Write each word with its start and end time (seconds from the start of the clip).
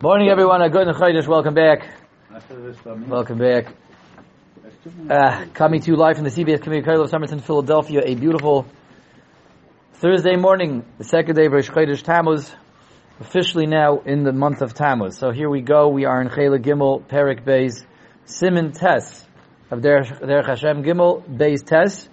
Morning, 0.00 0.28
everyone. 0.28 0.60
Good 0.70 0.86
and 0.86 1.28
Welcome 1.28 1.54
back. 1.54 1.88
Welcome 3.08 3.38
back. 3.38 3.74
Uh, 5.10 5.46
coming 5.54 5.80
to 5.80 5.90
you 5.90 5.96
live 5.96 6.16
from 6.16 6.24
the 6.24 6.30
CBS 6.30 6.62
Community 6.62 6.84
College 6.84 7.04
of 7.04 7.10
Somerton, 7.10 7.40
Philadelphia. 7.40 8.02
A 8.04 8.14
beautiful 8.14 8.66
Thursday 9.94 10.36
morning, 10.36 10.84
the 10.98 11.04
second 11.04 11.34
day 11.34 11.46
of 11.46 11.52
Rosh 11.52 11.68
Chodesh 11.68 12.02
Tammuz. 12.02 12.52
Officially 13.18 13.66
now 13.66 13.98
in 13.98 14.22
the 14.22 14.32
month 14.32 14.62
of 14.62 14.72
Tammuz. 14.72 15.18
So 15.18 15.32
here 15.32 15.50
we 15.50 15.60
go. 15.60 15.88
We 15.88 16.04
are 16.04 16.22
in 16.22 16.28
Chela 16.28 16.58
Gimel, 16.58 17.04
Perik 17.04 17.44
Beis, 17.44 17.84
Siman 18.26 18.72
Tes 18.72 19.26
of 19.70 19.80
Derech 19.80 20.46
Hashem 20.46 20.84
Gimel, 20.84 21.24
Beis 21.28 21.64
Tes. 21.66 22.08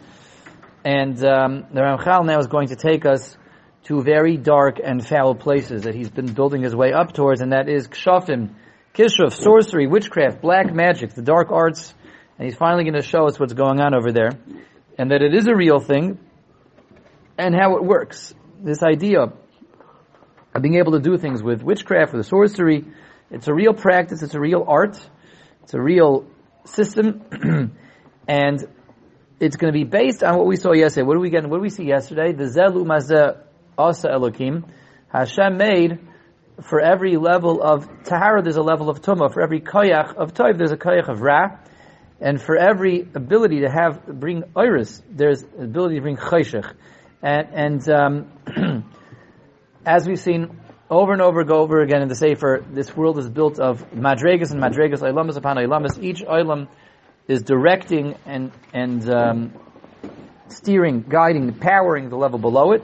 And 0.83 1.23
um, 1.23 1.67
the 1.71 1.81
Ramchal 1.81 2.25
now 2.25 2.39
is 2.39 2.47
going 2.47 2.69
to 2.69 2.75
take 2.75 3.05
us 3.05 3.37
to 3.85 4.01
very 4.03 4.37
dark 4.37 4.79
and 4.83 5.05
foul 5.05 5.35
places 5.35 5.83
that 5.83 5.95
he's 5.95 6.09
been 6.09 6.33
building 6.33 6.61
his 6.61 6.75
way 6.75 6.93
up 6.93 7.13
towards, 7.13 7.41
and 7.41 7.53
that 7.53 7.69
is 7.69 7.87
kshafim, 7.87 8.53
kishuf, 8.93 9.33
sorcery, 9.33 9.87
witchcraft, 9.87 10.41
black 10.41 10.73
magic, 10.73 11.13
the 11.13 11.21
dark 11.21 11.51
arts, 11.51 11.93
and 12.37 12.45
he's 12.45 12.55
finally 12.55 12.83
going 12.83 12.93
to 12.93 13.01
show 13.01 13.27
us 13.27 13.39
what's 13.39 13.53
going 13.53 13.79
on 13.79 13.93
over 13.93 14.11
there, 14.11 14.31
and 14.97 15.11
that 15.11 15.21
it 15.21 15.33
is 15.33 15.47
a 15.47 15.55
real 15.55 15.79
thing, 15.79 16.19
and 17.37 17.55
how 17.55 17.77
it 17.77 17.83
works. 17.83 18.33
This 18.61 18.83
idea 18.83 19.31
of 20.53 20.61
being 20.61 20.75
able 20.75 20.91
to 20.93 20.99
do 20.99 21.17
things 21.17 21.41
with 21.41 21.61
witchcraft, 21.63 22.13
with 22.13 22.25
sorcery, 22.25 22.85
it's 23.31 23.47
a 23.47 23.53
real 23.53 23.73
practice, 23.73 24.21
it's 24.21 24.33
a 24.35 24.39
real 24.39 24.65
art, 24.67 24.99
it's 25.63 25.73
a 25.73 25.81
real 25.81 26.27
system, 26.65 27.23
and 28.27 28.67
it's 29.39 29.55
going 29.55 29.73
to 29.73 29.77
be 29.77 29.85
based 29.85 30.23
on 30.23 30.37
what 30.37 30.47
we 30.47 30.57
saw 30.57 30.73
yesterday. 30.73 31.05
What 31.05 31.13
do 31.13 31.21
we 31.21 31.29
get? 31.29 31.47
What 31.47 31.57
do 31.57 31.61
we 31.61 31.69
see 31.69 31.85
yesterday? 31.85 32.33
The 32.33 32.43
zelu 32.43 32.85
mazeh 32.85 33.41
Asa 33.79 34.09
Elokim, 34.09 34.65
Hashem 35.07 35.57
made 35.57 35.99
for 36.61 36.81
every 36.81 37.15
level 37.15 37.61
of 37.63 37.87
Tahara 38.03 38.41
there's 38.43 38.57
a 38.57 38.61
level 38.61 38.89
of 38.89 39.01
Tumah, 39.01 39.33
for 39.33 39.41
every 39.41 39.61
Koyach 39.61 40.15
of 40.15 40.33
Toiv 40.33 40.57
there's 40.57 40.73
a 40.73 40.77
Koyach 40.77 41.07
of 41.07 41.21
Ra, 41.21 41.57
and 42.19 42.41
for 42.41 42.57
every 42.57 43.07
ability 43.15 43.61
to 43.61 43.69
have, 43.69 44.05
bring 44.05 44.43
Iris, 44.55 45.01
there's 45.09 45.41
ability 45.41 45.95
to 45.95 46.01
bring 46.01 46.17
Chayshich. 46.17 46.69
And, 47.21 47.47
and 47.53 47.89
um, 47.89 48.83
as 49.85 50.05
we've 50.05 50.19
seen 50.19 50.59
over 50.89 51.13
and 51.13 51.21
over, 51.21 51.45
go 51.45 51.61
over 51.61 51.81
again 51.81 52.01
in 52.01 52.09
the 52.09 52.15
Sefer, 52.15 52.65
this 52.71 52.95
world 52.95 53.19
is 53.19 53.29
built 53.29 53.59
of 53.59 53.89
Madregas 53.91 54.51
and 54.51 54.61
Madregas, 54.61 54.99
Ilamas 54.99 55.37
upon 55.37 55.55
Ilamas. 55.55 56.01
Each 56.03 56.21
Ilam 56.21 56.67
is 57.29 57.43
directing 57.43 58.15
and, 58.25 58.51
and 58.73 59.09
um, 59.09 59.53
steering, 60.49 61.05
guiding, 61.07 61.53
powering 61.53 62.09
the 62.09 62.17
level 62.17 62.39
below 62.39 62.73
it 62.73 62.83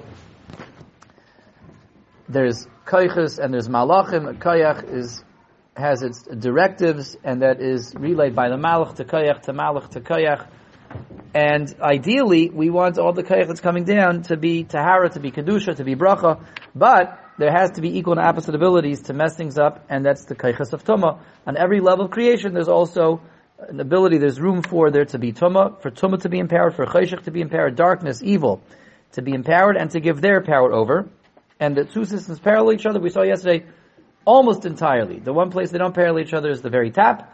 there's 2.28 2.68
koiches 2.86 3.40
and 3.40 3.54
there's 3.54 3.68
malachim. 3.68 4.38
Koyach 4.40 4.92
is 4.92 5.23
has 5.76 6.02
its 6.04 6.23
directives, 6.23 7.18
and 7.23 7.42
that 7.42 7.62
is 7.62 7.94
relayed 7.95 8.34
by 8.34 8.48
the 8.50 8.56
malach 8.56 8.95
to 8.95 9.04
koyach 9.04 9.42
to 9.42 9.54
malach 9.54 9.90
to 9.90 10.00
koyach. 10.00 10.48
And 11.34 11.76
ideally, 11.81 12.50
we 12.50 12.70
want 12.70 12.98
all 12.98 13.12
the 13.12 13.23
koyach 13.23 13.48
that's 13.48 13.59
coming 13.59 13.84
down 13.84 14.23
to 14.23 14.38
be 14.38 14.64
tahara, 14.64 15.09
to 15.09 15.20
be 15.20 15.31
kedusha, 15.31 15.76
to 15.76 15.84
be 15.84 15.96
bracha, 15.96 16.42
but 16.73 17.20
there 17.38 17.52
has 17.52 17.72
to 17.72 17.81
be 17.81 17.98
equal 17.98 18.14
and 18.14 18.22
opposite 18.22 18.56
abilities 18.56 19.02
to 19.03 19.14
mess 19.14 19.36
things 19.36 19.58
up, 19.58 19.86
and 19.90 20.06
that's 20.06 20.23
the 20.26 20.36
koiches 20.36 20.72
of 20.72 20.86
tuma. 20.86 21.20
On 21.46 21.58
every 21.58 21.81
level 21.81 22.06
of 22.06 22.12
creation, 22.12 22.53
there's 22.53 22.70
also 22.70 23.20
an 23.68 23.81
ability, 23.81 24.18
there's 24.18 24.40
room 24.40 24.62
for 24.62 24.92
there 24.92 25.06
to 25.06 25.20
be 25.20 25.34
tuma, 25.34 25.81
for 25.81 25.92
tuma 25.92 26.22
to 26.22 26.30
be 26.30 26.40
empowered, 26.40 26.76
for 26.76 26.86
chayshich 26.86 27.23
to 27.23 27.31
be 27.31 27.42
empowered, 27.42 27.76
darkness, 27.76 28.22
evil, 28.23 28.62
to 29.12 29.22
be 29.22 29.34
empowered, 29.34 29.76
and 29.76 29.92
to 29.92 30.00
give 30.00 30.22
their 30.22 30.42
power 30.42 30.72
over 30.72 31.09
and 31.59 31.75
the 31.75 31.86
two 31.86 32.06
systems 32.06 32.39
parallel 32.39 32.73
each 32.73 32.86
other. 32.86 33.00
We 33.00 33.09
saw 33.09 33.23
yesterday 33.23 33.66
almost 34.25 34.66
entirely. 34.66 35.20
The 35.20 35.34
one 35.34 35.52
place 35.52 35.72
they 35.72 35.78
don't 35.78 35.94
parallel 35.94 36.23
each 36.23 36.34
other 36.34 36.50
is 36.50 36.62
the 36.62 36.70
very 36.70 36.92
top. 36.92 37.34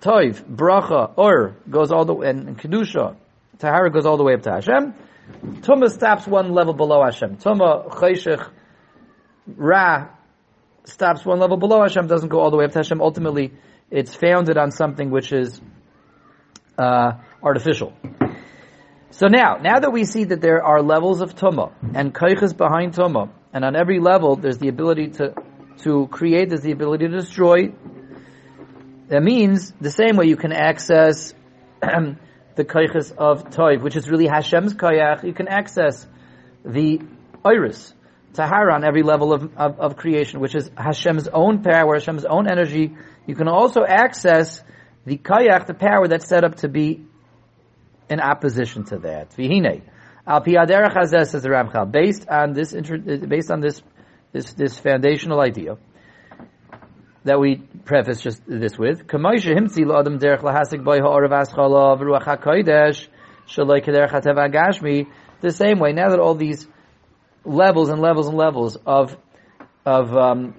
Toiv, 0.00 0.42
bracha, 0.44 1.12
or 1.16 1.56
goes 1.68 1.90
all 1.90 2.04
the 2.04 2.14
way, 2.14 2.30
and, 2.30 2.48
and 2.48 2.58
kedusha, 2.58 3.16
tahara 3.58 3.90
goes 3.90 4.06
all 4.06 4.16
the 4.16 4.22
way 4.22 4.34
up 4.34 4.42
to 4.42 4.52
Hashem. 4.52 4.94
Tumah 5.60 5.90
stops 5.90 6.26
one 6.26 6.52
level 6.52 6.72
below 6.72 7.04
Hashem. 7.04 7.36
Tumah, 7.36 7.90
chayshich, 7.90 8.48
ra 9.46 10.08
stops 10.84 11.24
one 11.24 11.38
level 11.38 11.56
below 11.56 11.82
Hashem, 11.82 12.06
doesn't 12.06 12.28
go 12.28 12.38
all 12.40 12.50
the 12.50 12.56
way 12.56 12.64
up 12.64 12.72
to 12.72 12.78
Hashem. 12.78 13.00
Ultimately, 13.00 13.52
it's 13.90 14.14
founded 14.14 14.56
on 14.56 14.70
something 14.70 15.10
which 15.10 15.32
is 15.32 15.60
uh, 16.78 17.12
artificial. 17.42 17.92
So 19.10 19.26
now, 19.26 19.56
now 19.56 19.80
that 19.80 19.90
we 19.90 20.04
see 20.04 20.24
that 20.24 20.40
there 20.40 20.62
are 20.62 20.82
levels 20.82 21.20
of 21.20 21.34
tuma 21.34 21.72
and 21.94 22.14
koiches 22.14 22.56
behind 22.56 22.94
tuma, 22.94 23.30
and 23.52 23.64
on 23.64 23.74
every 23.74 24.00
level 24.00 24.36
there's 24.36 24.58
the 24.58 24.68
ability 24.68 25.08
to 25.12 25.34
to 25.78 26.08
create, 26.08 26.48
there's 26.48 26.62
the 26.62 26.72
ability 26.72 27.08
to 27.08 27.16
destroy. 27.16 27.72
That 29.08 29.22
means 29.22 29.72
the 29.80 29.90
same 29.90 30.16
way 30.16 30.26
you 30.26 30.36
can 30.36 30.52
access 30.52 31.32
the 31.80 32.64
koiches 32.64 33.12
of 33.16 33.50
toiv, 33.50 33.82
which 33.82 33.96
is 33.96 34.10
really 34.10 34.26
Hashem's 34.26 34.74
koyach. 34.74 35.24
You 35.24 35.32
can 35.32 35.48
access 35.48 36.06
the 36.64 37.00
iris, 37.44 37.94
tahara 38.34 38.74
on 38.74 38.84
every 38.84 39.02
level 39.02 39.32
of, 39.32 39.56
of, 39.56 39.80
of 39.80 39.96
creation, 39.96 40.40
which 40.40 40.54
is 40.54 40.70
Hashem's 40.76 41.28
own 41.28 41.62
power, 41.62 41.94
Hashem's 41.94 42.24
own 42.24 42.50
energy. 42.50 42.94
You 43.26 43.34
can 43.34 43.48
also 43.48 43.84
access 43.86 44.62
the 45.06 45.16
koyach, 45.16 45.66
the 45.66 45.74
power 45.74 46.08
that's 46.08 46.28
set 46.28 46.44
up 46.44 46.56
to 46.56 46.68
be 46.68 47.06
in 48.10 48.20
opposition 48.20 48.84
to 48.84 48.98
that. 48.98 49.30
Vihine. 49.30 49.82
Al 50.26 50.42
piaderach 50.42 50.94
hazeh 50.94 51.26
says 51.26 51.42
the 51.42 51.48
Ramchal, 51.48 51.90
based 51.90 52.28
on 52.28 52.52
this, 52.52 52.72
based 52.72 53.50
on 53.50 53.60
this, 53.60 53.82
this, 54.32 54.52
this 54.54 54.78
foundational 54.78 55.40
idea 55.40 55.78
that 57.24 57.40
we 57.40 57.56
preface 57.84 58.20
just 58.20 58.42
this 58.46 58.78
with, 58.78 59.06
Kamoisha 59.06 59.56
himtzi 59.56 59.84
la'adam 59.84 60.18
derech 60.18 60.40
lahasik 60.40 60.84
boy 60.84 60.98
ha'orav 60.98 61.30
aschala 61.30 61.98
v'ruach 61.98 62.24
ha'kodesh 62.24 63.08
shaloi 63.48 63.84
kederech 63.84 64.10
ha'teva 64.10 64.52
gashmi 64.52 65.06
the 65.40 65.50
same 65.50 65.78
way, 65.78 65.92
now 65.92 66.10
that 66.10 66.18
all 66.18 66.34
these 66.34 66.66
levels 67.44 67.88
and 67.90 68.00
levels 68.00 68.28
and 68.28 68.36
levels 68.36 68.76
of, 68.84 69.16
of, 69.86 70.14
um, 70.16 70.54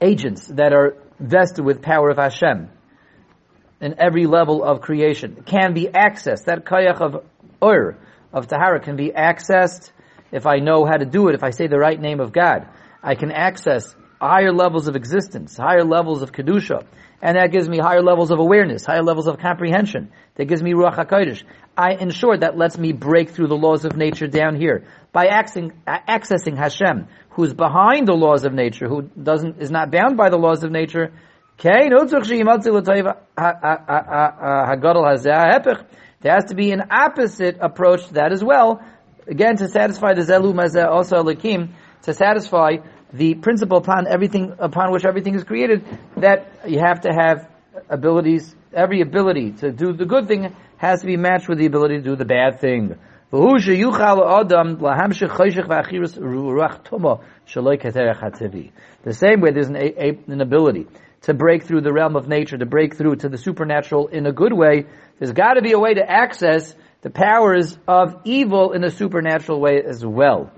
agents 0.00 0.46
that 0.48 0.72
are 0.72 0.96
vested 1.18 1.64
with 1.64 1.82
power 1.82 2.10
of 2.10 2.16
Hashem, 2.16 2.70
in 3.80 3.94
every 3.98 4.26
level 4.26 4.62
of 4.62 4.80
creation 4.80 5.42
can 5.46 5.74
be 5.74 5.86
accessed. 5.86 6.44
That 6.44 6.64
kayach 6.64 7.00
of 7.00 7.24
ur, 7.62 7.96
of 8.32 8.46
tahara, 8.46 8.80
can 8.80 8.96
be 8.96 9.10
accessed 9.10 9.92
if 10.32 10.46
I 10.46 10.56
know 10.56 10.84
how 10.84 10.96
to 10.96 11.06
do 11.06 11.28
it, 11.28 11.34
if 11.34 11.42
I 11.42 11.50
say 11.50 11.66
the 11.66 11.78
right 11.78 12.00
name 12.00 12.20
of 12.20 12.32
God. 12.32 12.68
I 13.02 13.14
can 13.14 13.30
access 13.30 13.94
higher 14.20 14.52
levels 14.52 14.88
of 14.88 14.96
existence, 14.96 15.56
higher 15.56 15.84
levels 15.84 16.22
of 16.22 16.32
kedusha, 16.32 16.84
and 17.22 17.36
that 17.36 17.52
gives 17.52 17.68
me 17.68 17.78
higher 17.78 18.02
levels 18.02 18.30
of 18.30 18.38
awareness, 18.38 18.84
higher 18.84 19.02
levels 19.02 19.26
of 19.26 19.38
comprehension. 19.38 20.10
That 20.36 20.46
gives 20.46 20.62
me 20.62 20.72
ruach 20.72 20.96
hakodesh. 20.96 21.42
I, 21.76 21.94
in 21.94 22.10
short, 22.10 22.40
that 22.40 22.56
lets 22.56 22.76
me 22.76 22.92
break 22.92 23.30
through 23.30 23.48
the 23.48 23.56
laws 23.56 23.84
of 23.84 23.96
nature 23.96 24.26
down 24.26 24.56
here 24.56 24.84
by 25.12 25.26
accessing, 25.26 25.72
accessing 25.86 26.56
Hashem, 26.56 27.06
who's 27.30 27.54
behind 27.54 28.08
the 28.08 28.14
laws 28.14 28.44
of 28.44 28.52
nature, 28.52 28.88
who 28.88 29.02
doesn't 29.02 29.60
is 29.60 29.70
not 29.70 29.90
bound 29.90 30.16
by 30.16 30.28
the 30.28 30.36
laws 30.36 30.64
of 30.64 30.72
nature, 30.72 31.12
Okay, 31.60 31.88
no 31.88 32.04
There 32.06 32.22
has 36.32 36.44
to 36.44 36.54
be 36.54 36.70
an 36.70 36.82
opposite 36.88 37.56
approach 37.60 38.06
to 38.06 38.14
that 38.14 38.30
as 38.30 38.44
well. 38.44 38.80
Again, 39.26 39.56
to 39.56 39.66
satisfy 39.66 40.14
the 40.14 40.20
zelu 40.20 40.54
mazeh 40.54 40.86
also 40.86 41.16
alakim, 41.16 41.70
to 42.02 42.14
satisfy 42.14 42.76
the 43.12 43.34
principle 43.34 43.78
upon 43.78 44.06
everything, 44.06 44.54
upon 44.60 44.92
which 44.92 45.04
everything 45.04 45.34
is 45.34 45.42
created, 45.42 45.84
that 46.18 46.52
you 46.68 46.78
have 46.78 47.00
to 47.00 47.12
have 47.12 47.50
abilities, 47.90 48.54
every 48.72 49.00
ability 49.00 49.50
to 49.54 49.72
do 49.72 49.92
the 49.92 50.06
good 50.06 50.28
thing 50.28 50.54
has 50.76 51.00
to 51.00 51.06
be 51.06 51.16
matched 51.16 51.48
with 51.48 51.58
the 51.58 51.66
ability 51.66 51.96
to 51.96 52.02
do 52.02 52.14
the 52.14 52.24
bad 52.24 52.60
thing. 52.60 52.96
The 53.30 53.52
same 59.10 59.40
way 59.40 59.50
there's 59.50 59.68
an, 59.68 59.76
a, 59.76 60.18
an 60.28 60.40
ability 60.40 60.86
to 61.22 61.34
break 61.34 61.64
through 61.64 61.80
the 61.80 61.92
realm 61.92 62.16
of 62.16 62.28
nature, 62.28 62.56
to 62.56 62.66
break 62.66 62.96
through 62.96 63.16
to 63.16 63.28
the 63.28 63.38
supernatural 63.38 64.08
in 64.08 64.26
a 64.26 64.32
good 64.32 64.52
way, 64.52 64.86
there's 65.18 65.32
got 65.32 65.54
to 65.54 65.62
be 65.62 65.72
a 65.72 65.78
way 65.78 65.94
to 65.94 66.10
access 66.10 66.74
the 67.02 67.10
powers 67.10 67.78
of 67.86 68.20
evil 68.24 68.72
in 68.72 68.84
a 68.84 68.90
supernatural 68.90 69.60
way 69.60 69.82
as 69.82 70.04
well. 70.04 70.50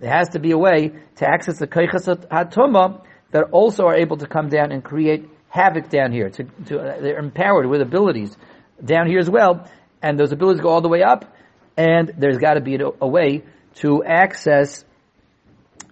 There 0.00 0.10
has 0.10 0.30
to 0.30 0.38
be 0.38 0.50
a 0.50 0.58
way 0.58 0.92
to 1.16 1.28
access 1.28 1.58
the 1.58 1.66
kaichas 1.66 2.06
hatuma 2.28 3.04
that 3.30 3.44
also 3.52 3.86
are 3.86 3.96
able 3.96 4.16
to 4.18 4.26
come 4.26 4.48
down 4.48 4.72
and 4.72 4.82
create 4.82 5.28
havoc 5.48 5.88
down 5.88 6.12
here. 6.12 6.30
To, 6.30 6.44
to 6.66 6.78
uh, 6.78 7.00
they're 7.00 7.18
empowered 7.18 7.66
with 7.66 7.80
abilities 7.80 8.36
down 8.84 9.06
here 9.06 9.18
as 9.18 9.30
well, 9.30 9.68
and 10.02 10.18
those 10.18 10.32
abilities 10.32 10.60
go 10.60 10.68
all 10.68 10.80
the 10.80 10.88
way 10.88 11.02
up. 11.02 11.32
And 11.76 12.12
there's 12.18 12.38
got 12.38 12.54
to 12.54 12.60
be 12.60 12.76
a, 12.76 12.88
a 13.00 13.06
way 13.06 13.44
to 13.76 14.04
access 14.04 14.84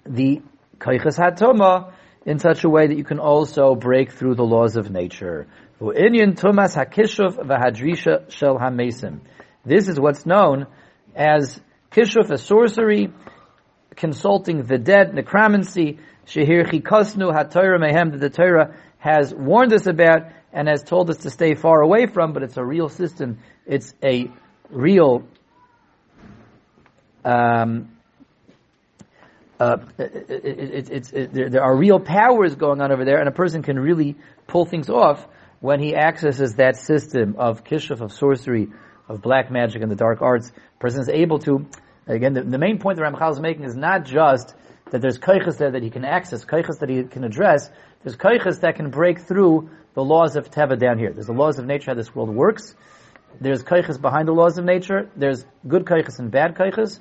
the 0.04 0.42
kaichas 0.78 1.18
hatuma 1.18 1.92
in 2.24 2.38
such 2.38 2.64
a 2.64 2.68
way 2.68 2.86
that 2.86 2.96
you 2.96 3.04
can 3.04 3.18
also 3.18 3.74
break 3.74 4.12
through 4.12 4.34
the 4.34 4.44
laws 4.44 4.76
of 4.76 4.90
nature. 4.90 5.46
This 9.64 9.88
is 9.88 10.00
what's 10.00 10.26
known 10.26 10.66
as 11.14 11.60
kishuf, 11.90 12.30
a 12.30 12.38
sorcery, 12.38 13.12
consulting 13.96 14.62
the 14.62 14.78
dead, 14.78 15.14
necromancy, 15.14 15.98
shehir 16.26 16.66
chikosnu 16.66 17.32
haTorah 17.32 17.80
mehem, 17.80 18.12
that 18.12 18.20
the 18.20 18.30
Torah 18.30 18.76
has 18.98 19.34
warned 19.34 19.72
us 19.72 19.86
about 19.86 20.30
and 20.52 20.68
has 20.68 20.82
told 20.82 21.10
us 21.10 21.18
to 21.18 21.30
stay 21.30 21.54
far 21.54 21.80
away 21.80 22.06
from, 22.06 22.32
but 22.32 22.42
it's 22.42 22.56
a 22.56 22.64
real 22.64 22.88
system. 22.88 23.38
It's 23.66 23.94
a 24.02 24.30
real 24.70 25.24
um, 27.24 27.91
uh, 29.62 29.76
it, 29.98 30.90
it, 30.90 31.12
it, 31.12 31.32
there, 31.32 31.48
there 31.48 31.62
are 31.62 31.76
real 31.76 32.00
powers 32.00 32.56
going 32.56 32.80
on 32.80 32.90
over 32.90 33.04
there, 33.04 33.18
and 33.20 33.28
a 33.28 33.32
person 33.32 33.62
can 33.62 33.78
really 33.78 34.16
pull 34.48 34.64
things 34.64 34.90
off 34.90 35.24
when 35.60 35.78
he 35.78 35.94
accesses 35.94 36.56
that 36.56 36.76
system 36.76 37.36
of 37.38 37.62
kishuf, 37.62 38.00
of 38.00 38.12
sorcery, 38.12 38.68
of 39.08 39.22
black 39.22 39.52
magic 39.52 39.80
and 39.80 39.90
the 39.90 39.96
dark 39.96 40.20
arts. 40.20 40.50
A 40.50 40.78
person 40.80 41.00
is 41.00 41.08
able 41.08 41.38
to, 41.40 41.66
again, 42.08 42.32
the, 42.32 42.42
the 42.42 42.58
main 42.58 42.78
point 42.78 42.98
that 42.98 43.04
Ramchal 43.04 43.30
is 43.30 43.40
making 43.40 43.64
is 43.64 43.76
not 43.76 44.04
just 44.04 44.54
that 44.90 45.00
there's 45.00 45.18
kaichas 45.18 45.58
there 45.58 45.70
that 45.70 45.82
he 45.82 45.90
can 45.90 46.04
access, 46.04 46.44
kaichas 46.44 46.80
that 46.80 46.88
he 46.88 47.04
can 47.04 47.22
address. 47.22 47.70
There's 48.02 48.16
kaichas 48.16 48.60
that 48.62 48.74
can 48.74 48.90
break 48.90 49.20
through 49.20 49.70
the 49.94 50.02
laws 50.02 50.34
of 50.34 50.50
teva 50.50 50.76
down 50.76 50.98
here. 50.98 51.12
There's 51.12 51.26
the 51.26 51.32
laws 51.32 51.60
of 51.60 51.66
nature 51.66 51.92
how 51.92 51.94
this 51.94 52.12
world 52.12 52.30
works. 52.30 52.74
There's 53.40 53.62
kaichas 53.62 54.00
behind 54.00 54.26
the 54.26 54.32
laws 54.32 54.58
of 54.58 54.64
nature. 54.64 55.08
There's 55.14 55.46
good 55.68 55.84
kaichas 55.84 56.18
and 56.18 56.32
bad 56.32 56.56
kaichas. 56.56 56.98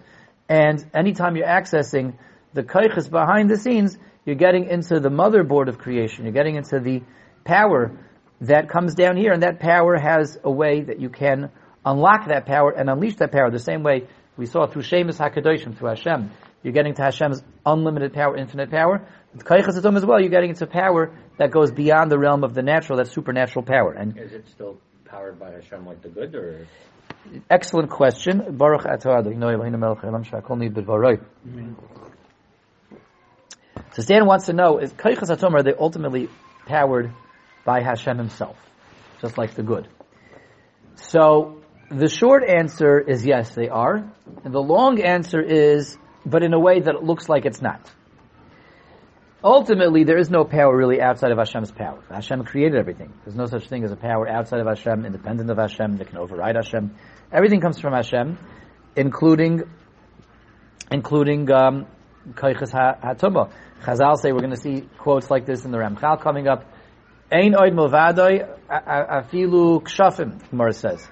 And 0.47 0.85
anytime 0.93 1.35
you're 1.35 1.47
accessing 1.47 2.17
the 2.53 2.63
kaichas 2.63 3.09
behind 3.09 3.50
the 3.50 3.57
scenes, 3.57 3.98
you're 4.25 4.36
getting 4.36 4.69
into 4.69 5.00
the 5.00 5.09
motherboard 5.09 5.68
of 5.68 5.77
creation. 5.77 6.25
You're 6.25 6.33
getting 6.33 6.56
into 6.56 6.80
the 6.80 7.01
power 7.44 7.98
that 8.42 8.69
comes 8.69 8.95
down 8.95 9.18
here, 9.18 9.33
and 9.33 9.44
that 9.44 9.59
power 9.59 9.98
has 9.98 10.38
a 10.44 10.51
way 10.51 10.81
that 10.81 11.00
you 11.00 11.09
can 11.09 11.51
unlock 11.86 12.27
that 12.27 12.45
power 12.45 12.71
and 12.71 12.89
unleash 12.89 13.15
that 13.15 13.31
power. 13.31 13.50
The 13.50 13.59
same 13.59 13.83
way 13.83 14.07
we 14.38 14.45
saw 14.45 14.68
through 14.68 14.83
Shemus 14.83 15.18
Hakadoshim, 15.18 15.77
through 15.77 15.89
Hashem. 15.89 16.31
You're 16.63 16.74
getting 16.74 16.94
to 16.95 17.01
Hashem's 17.01 17.44
unlimited 17.65 18.13
power, 18.13 18.38
infinite 18.38 18.69
power. 18.69 19.07
With 19.33 19.45
Kaichas 19.45 19.77
Atom 19.77 19.86
um 19.86 19.98
as 19.98 20.06
well, 20.06 20.19
you're 20.19 20.30
getting 20.30 20.51
into 20.51 20.68
power 20.68 21.15
that 21.38 21.50
goes 21.50 21.71
beyond 21.71 22.12
the 22.12 22.19
realm 22.19 22.44
of 22.44 22.53
the 22.53 22.62
natural, 22.62 22.98
that 22.98 23.07
supernatural 23.07 23.65
power. 23.65 23.94
And 23.94 24.18
is 24.18 24.33
it 24.33 24.48
still 24.48 24.77
powered 25.06 25.39
by 25.39 25.51
Hashem 25.51 25.86
like 25.86 26.01
the 26.01 26.09
good, 26.09 26.36
or? 26.36 26.68
Excellent 27.50 27.89
question. 27.89 28.57
Baruch 28.57 28.83
atah 28.83 29.24
so 33.93 34.01
Stan 34.01 34.25
wants 34.25 34.45
to 34.45 34.53
know, 34.53 34.77
is 34.77 34.93
Kaichas 34.93 35.29
Atom, 35.29 35.55
are 35.55 35.63
they 35.63 35.73
ultimately 35.77 36.29
powered 36.65 37.13
by 37.65 37.81
Hashem 37.81 38.17
himself? 38.17 38.55
Just 39.21 39.38
like 39.38 39.53
the 39.53 39.63
good. 39.63 39.88
So, 40.95 41.61
the 41.89 42.07
short 42.07 42.43
answer 42.47 42.99
is 42.99 43.25
yes, 43.25 43.53
they 43.53 43.67
are. 43.67 44.09
And 44.45 44.53
the 44.53 44.61
long 44.61 45.01
answer 45.01 45.41
is, 45.41 45.97
but 46.25 46.41
in 46.41 46.53
a 46.53 46.59
way 46.59 46.79
that 46.79 46.95
it 46.95 47.03
looks 47.03 47.27
like 47.27 47.45
it's 47.45 47.61
not. 47.61 47.91
Ultimately, 49.43 50.03
there 50.05 50.19
is 50.19 50.29
no 50.29 50.45
power 50.45 50.75
really 50.75 51.01
outside 51.01 51.31
of 51.31 51.38
Hashem's 51.38 51.71
power. 51.71 52.01
Hashem 52.09 52.45
created 52.45 52.77
everything. 52.77 53.11
There's 53.25 53.35
no 53.35 53.47
such 53.47 53.67
thing 53.67 53.83
as 53.83 53.91
a 53.91 53.95
power 53.95 54.29
outside 54.29 54.59
of 54.61 54.67
Hashem, 54.67 55.03
independent 55.03 55.49
of 55.49 55.57
Hashem, 55.57 55.97
that 55.97 56.07
can 56.07 56.17
override 56.17 56.55
Hashem. 56.55 56.95
Everything 57.31 57.59
comes 57.59 57.79
from 57.79 57.93
Hashem, 57.93 58.38
including, 58.95 59.63
including, 60.91 61.51
um. 61.51 61.88
Chazal 63.83 64.17
say 64.17 64.31
we're 64.31 64.39
going 64.39 64.51
to 64.51 64.61
see 64.61 64.87
quotes 64.99 65.31
like 65.31 65.45
this 65.45 65.65
in 65.65 65.71
the 65.71 65.79
Ramchal 65.79 66.21
coming 66.21 66.47
up. 66.47 66.65
Ein 67.31 67.53
oid 67.53 67.73
milvadoi 67.73 68.47
afilu 68.69 69.81
kshafim, 69.81 70.49
Gemara 70.49 70.73
says. 70.73 71.07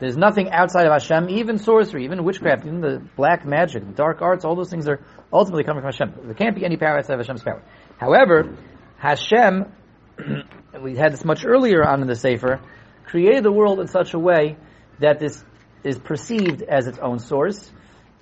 There's 0.00 0.16
nothing 0.16 0.50
outside 0.50 0.86
of 0.86 0.92
Hashem, 0.92 1.28
even 1.30 1.58
sorcery, 1.58 2.04
even 2.04 2.24
witchcraft, 2.24 2.66
even 2.66 2.80
the 2.80 3.02
black 3.16 3.46
magic, 3.46 3.86
the 3.86 3.92
dark 3.92 4.22
arts, 4.22 4.44
all 4.44 4.54
those 4.54 4.70
things 4.70 4.88
are 4.88 5.00
ultimately 5.32 5.64
coming 5.64 5.82
from 5.82 5.92
Hashem. 5.92 6.26
There 6.26 6.34
can't 6.34 6.54
be 6.54 6.64
any 6.64 6.76
power 6.76 6.98
outside 6.98 7.14
of 7.14 7.20
Hashem's 7.20 7.42
power. 7.42 7.62
However, 7.98 8.56
Hashem, 8.98 9.72
we 10.82 10.96
had 10.96 11.12
this 11.12 11.24
much 11.24 11.44
earlier 11.46 11.86
on 11.86 12.02
in 12.02 12.08
the 12.08 12.14
Sefer, 12.14 12.60
created 13.04 13.42
the 13.42 13.52
world 13.52 13.80
in 13.80 13.88
such 13.88 14.12
a 14.12 14.18
way 14.18 14.56
that 15.00 15.18
this 15.18 15.42
is 15.82 15.98
perceived 15.98 16.62
as 16.62 16.86
its 16.86 16.98
own 16.98 17.18
source, 17.18 17.70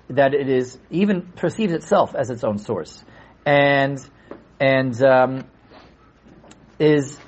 that 0.09 0.33
it 0.33 0.49
is 0.49 0.77
even 0.89 1.23
perceives 1.35 1.73
itself 1.73 2.15
as 2.15 2.29
its 2.29 2.43
own 2.43 2.57
source 2.57 3.03
and 3.45 3.99
and 4.59 5.01
um, 5.03 5.43
is 6.79 7.19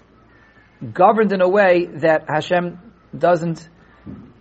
governed 0.93 1.31
in 1.31 1.41
a 1.41 1.49
way 1.49 1.85
that 1.85 2.25
Hashem 2.27 2.79
doesn't 3.17 3.67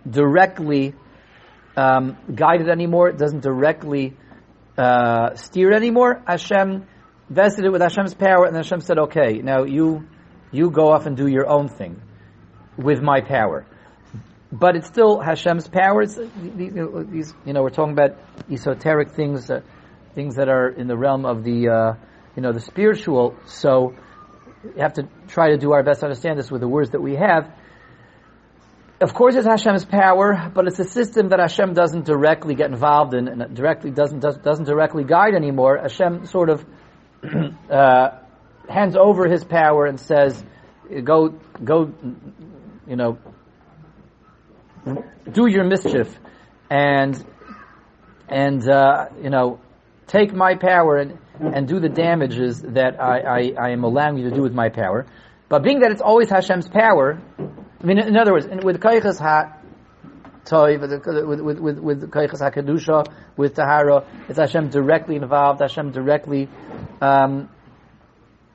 directly 0.09 0.95
um, 1.75 2.17
guide 2.33 2.61
it 2.61 2.69
anymore, 2.69 3.11
doesn't 3.11 3.41
directly 3.41 4.15
uh, 4.77 5.35
steer 5.35 5.71
it 5.71 5.75
anymore. 5.75 6.21
Hashem 6.25 6.87
vested 7.29 7.65
it 7.65 7.71
with 7.71 7.81
Hashem's 7.81 8.13
power, 8.13 8.45
and 8.45 8.55
Hashem 8.55 8.81
said, 8.81 8.97
"Okay, 8.99 9.39
now 9.43 9.63
you 9.63 10.07
you 10.51 10.71
go 10.71 10.91
off 10.91 11.05
and 11.05 11.15
do 11.15 11.27
your 11.27 11.47
own 11.47 11.67
thing 11.67 12.01
with 12.77 13.01
my 13.01 13.21
power." 13.21 13.65
But 14.51 14.77
it's 14.77 14.87
still 14.87 15.19
Hashem's 15.19 15.67
power. 15.67 16.03
It's, 16.03 16.15
these, 16.15 17.33
you 17.45 17.53
know, 17.53 17.63
we're 17.63 17.69
talking 17.69 17.91
about 17.91 18.17
esoteric 18.49 19.11
things. 19.11 19.49
Uh, 19.49 19.61
things 20.17 20.37
that 20.37 20.49
are 20.49 20.67
in 20.67 20.87
the 20.87 20.97
realm 20.97 21.27
of 21.27 21.43
the, 21.43 21.69
uh, 21.69 21.93
you 22.35 22.41
know, 22.41 22.51
the 22.51 22.59
spiritual. 22.59 23.35
So 23.45 23.93
we 24.63 24.81
have 24.81 24.93
to 24.93 25.07
try 25.27 25.51
to 25.51 25.57
do 25.57 25.73
our 25.73 25.83
best 25.83 25.99
to 25.99 26.07
understand 26.07 26.39
this 26.39 26.49
with 26.49 26.61
the 26.61 26.67
words 26.67 26.89
that 26.89 27.01
we 27.01 27.13
have. 27.15 27.53
Of 28.99 29.13
course, 29.13 29.35
it's 29.35 29.45
Hashem's 29.45 29.85
power, 29.85 30.51
but 30.55 30.65
it's 30.65 30.79
a 30.79 30.85
system 30.85 31.29
that 31.29 31.39
Hashem 31.39 31.75
doesn't 31.75 32.05
directly 32.05 32.55
get 32.55 32.71
involved 32.71 33.13
in, 33.13 33.27
and 33.27 33.55
directly 33.55 33.91
doesn't 33.91 34.21
does, 34.21 34.37
doesn't 34.37 34.65
directly 34.65 35.03
guide 35.03 35.35
anymore. 35.35 35.77
Hashem 35.77 36.25
sort 36.25 36.49
of 36.49 36.65
uh, 37.69 38.09
hands 38.67 38.95
over 38.95 39.27
His 39.27 39.43
power 39.43 39.85
and 39.85 39.99
says, 39.99 40.43
"Go, 41.03 41.35
go, 41.63 41.93
you 42.87 42.95
know, 42.95 43.19
do 45.31 45.47
your 45.47 45.63
mischief, 45.63 46.09
and 46.71 47.23
and 48.27 48.67
uh, 48.67 49.09
you 49.21 49.29
know, 49.29 49.59
take 50.07 50.33
my 50.33 50.55
power 50.55 50.97
and, 50.97 51.19
and 51.39 51.67
do 51.67 51.79
the 51.79 51.89
damages 51.89 52.61
that 52.61 52.99
I, 52.99 53.19
I, 53.19 53.53
I 53.59 53.69
am 53.71 53.83
allowing 53.83 54.17
you 54.17 54.29
to 54.29 54.35
do 54.35 54.41
with 54.41 54.53
my 54.53 54.69
power. 54.69 55.05
But 55.49 55.63
being 55.63 55.79
that 55.79 55.91
it's 55.91 56.01
always 56.01 56.29
Hashem's 56.29 56.67
power, 56.67 57.21
I 57.39 57.85
mean, 57.85 57.99
in 57.99 58.17
other 58.17 58.33
words, 58.33 58.47
with 58.63 58.79
Kaichas 58.79 59.19
Ha, 59.19 59.53
Toy, 60.45 60.79
with 60.79 60.91
with 61.05 61.41
with 61.59 61.79
with 61.79 62.11
with 63.37 63.55
Tahara, 63.55 64.07
it's 64.29 64.39
Hashem 64.39 64.69
directly 64.69 65.17
involved. 65.17 65.59
Hashem 65.59 65.91
directly 65.91 66.47
um, 67.01 67.49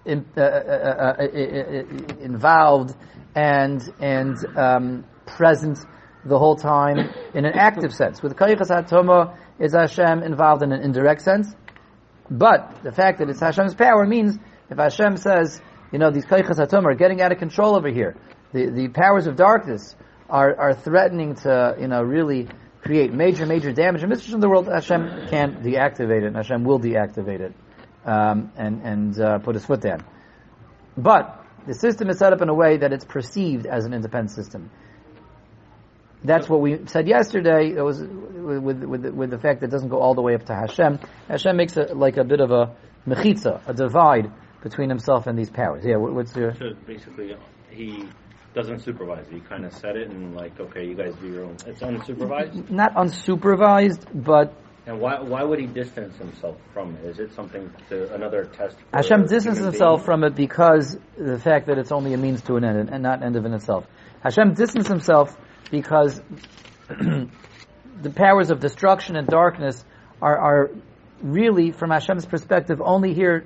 in, 0.06 0.24
uh, 0.36 0.40
uh, 0.40 0.44
uh, 0.44 1.14
uh, 1.18 1.22
uh 1.22 2.16
involved 2.20 2.96
and 3.34 3.82
and 4.00 4.36
um, 4.56 5.04
present 5.26 5.78
the 6.24 6.38
whole 6.38 6.56
time 6.56 6.98
in 7.34 7.44
an 7.44 7.52
active 7.54 7.92
sense. 7.92 8.22
With 8.22 8.36
Kaichas 8.36 8.70
HaToma, 8.70 9.36
is 9.58 9.74
Hashem 9.74 10.22
involved 10.22 10.62
in 10.62 10.72
an 10.72 10.82
indirect 10.82 11.22
sense. 11.22 11.54
But 12.30 12.82
the 12.82 12.92
fact 12.92 13.18
that 13.18 13.28
it's 13.28 13.40
Hashem's 13.40 13.74
power 13.74 14.06
means 14.06 14.38
if 14.70 14.78
Hashem 14.78 15.16
says, 15.16 15.60
you 15.92 15.98
know, 15.98 16.10
these 16.10 16.24
Kaichas 16.24 16.58
HaToma 16.58 16.92
are 16.92 16.94
getting 16.94 17.20
out 17.20 17.32
of 17.32 17.38
control 17.38 17.76
over 17.76 17.88
here, 17.88 18.16
the, 18.52 18.70
the 18.70 18.88
powers 18.88 19.26
of 19.26 19.36
darkness 19.36 19.94
are, 20.30 20.58
are 20.58 20.74
threatening 20.74 21.34
to, 21.36 21.76
you 21.78 21.88
know, 21.88 22.02
really 22.02 22.48
create 22.82 23.12
major, 23.12 23.46
major 23.46 23.72
damage 23.72 24.02
and 24.02 24.10
mischief 24.10 24.34
in 24.34 24.40
the 24.40 24.48
world, 24.48 24.66
Hashem 24.66 25.28
can't 25.30 25.62
deactivate 25.62 26.22
it, 26.22 26.26
and 26.26 26.36
Hashem 26.36 26.64
will 26.64 26.80
deactivate 26.80 27.40
it, 27.40 27.54
um, 28.04 28.50
and, 28.56 28.82
and 28.82 29.20
uh, 29.20 29.38
put 29.38 29.54
his 29.54 29.64
foot 29.64 29.80
down. 29.80 30.04
But, 30.96 31.38
the 31.66 31.74
system 31.74 32.10
is 32.10 32.18
set 32.18 32.32
up 32.32 32.42
in 32.42 32.48
a 32.48 32.54
way 32.54 32.78
that 32.78 32.92
it's 32.92 33.04
perceived 33.04 33.66
as 33.66 33.84
an 33.84 33.94
independent 33.94 34.32
system. 34.32 34.70
That's 36.24 36.48
what 36.48 36.60
we 36.60 36.86
said 36.86 37.08
yesterday. 37.08 37.72
It 37.76 37.82
was 37.82 38.00
with, 38.00 38.82
with, 38.84 39.06
with 39.06 39.30
the 39.30 39.38
fact 39.38 39.60
that 39.60 39.66
it 39.66 39.70
doesn't 39.70 39.88
go 39.88 40.00
all 40.00 40.14
the 40.14 40.22
way 40.22 40.34
up 40.34 40.44
to 40.46 40.54
Hashem. 40.54 41.00
Hashem 41.28 41.56
makes 41.56 41.76
a, 41.76 41.94
like 41.94 42.16
a 42.16 42.24
bit 42.24 42.40
of 42.40 42.50
a 42.50 42.76
mechitza, 43.06 43.60
a 43.66 43.74
divide 43.74 44.30
between 44.62 44.88
himself 44.88 45.26
and 45.26 45.38
these 45.38 45.50
powers. 45.50 45.84
Yeah, 45.84 45.96
what's 45.96 46.34
your? 46.36 46.54
So 46.54 46.74
basically, 46.86 47.34
he 47.70 48.08
doesn't 48.54 48.80
supervise. 48.80 49.26
He 49.30 49.40
kind 49.40 49.64
of 49.64 49.72
set 49.72 49.96
it 49.96 50.10
and 50.10 50.34
like, 50.36 50.58
okay, 50.60 50.86
you 50.86 50.94
guys 50.94 51.14
do 51.20 51.28
your 51.28 51.44
own. 51.44 51.56
It's 51.66 51.80
unsupervised. 51.80 52.70
Not 52.70 52.94
unsupervised, 52.94 54.06
but. 54.14 54.54
And 54.84 55.00
why 55.00 55.20
why 55.20 55.44
would 55.44 55.60
he 55.60 55.66
distance 55.66 56.16
himself 56.18 56.56
from 56.72 56.96
it? 56.96 57.04
Is 57.04 57.20
it 57.20 57.32
something 57.34 57.70
to 57.88 58.12
another 58.14 58.46
test? 58.46 58.76
Hashem 58.92 59.26
distances 59.26 59.64
himself 59.64 60.04
from 60.04 60.24
it 60.24 60.34
because 60.34 60.98
the 61.16 61.38
fact 61.38 61.68
that 61.68 61.78
it's 61.78 61.92
only 61.92 62.14
a 62.14 62.16
means 62.16 62.42
to 62.42 62.56
an 62.56 62.64
end 62.64 62.90
and 62.90 63.02
not 63.02 63.18
an 63.18 63.26
end 63.26 63.36
of 63.36 63.44
in 63.44 63.54
itself. 63.54 63.86
Hashem 64.24 64.54
distances 64.54 64.88
himself 64.88 65.36
because 65.72 66.20
the 66.88 68.10
powers 68.14 68.50
of 68.50 68.60
destruction 68.60 69.16
and 69.16 69.26
darkness 69.26 69.82
are, 70.20 70.38
are 70.38 70.70
really, 71.22 71.72
from 71.72 71.90
Hashem's 71.90 72.26
perspective, 72.26 72.80
only 72.80 73.14
here 73.14 73.44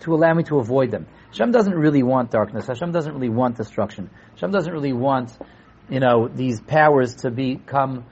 to 0.00 0.14
allow 0.14 0.32
me 0.34 0.42
to 0.44 0.58
avoid 0.58 0.90
them. 0.90 1.06
Hashem 1.28 1.52
doesn't 1.52 1.74
really 1.74 2.02
want 2.02 2.30
darkness. 2.30 2.66
Hashem 2.66 2.92
doesn't 2.92 3.12
really 3.12 3.28
want 3.28 3.56
destruction. 3.56 4.10
Hashem 4.32 4.50
doesn't 4.50 4.72
really 4.72 4.92
want, 4.94 5.36
you 5.88 6.00
know, 6.00 6.28
these 6.28 6.60
powers 6.60 7.16
to 7.16 7.30
become 7.30 8.04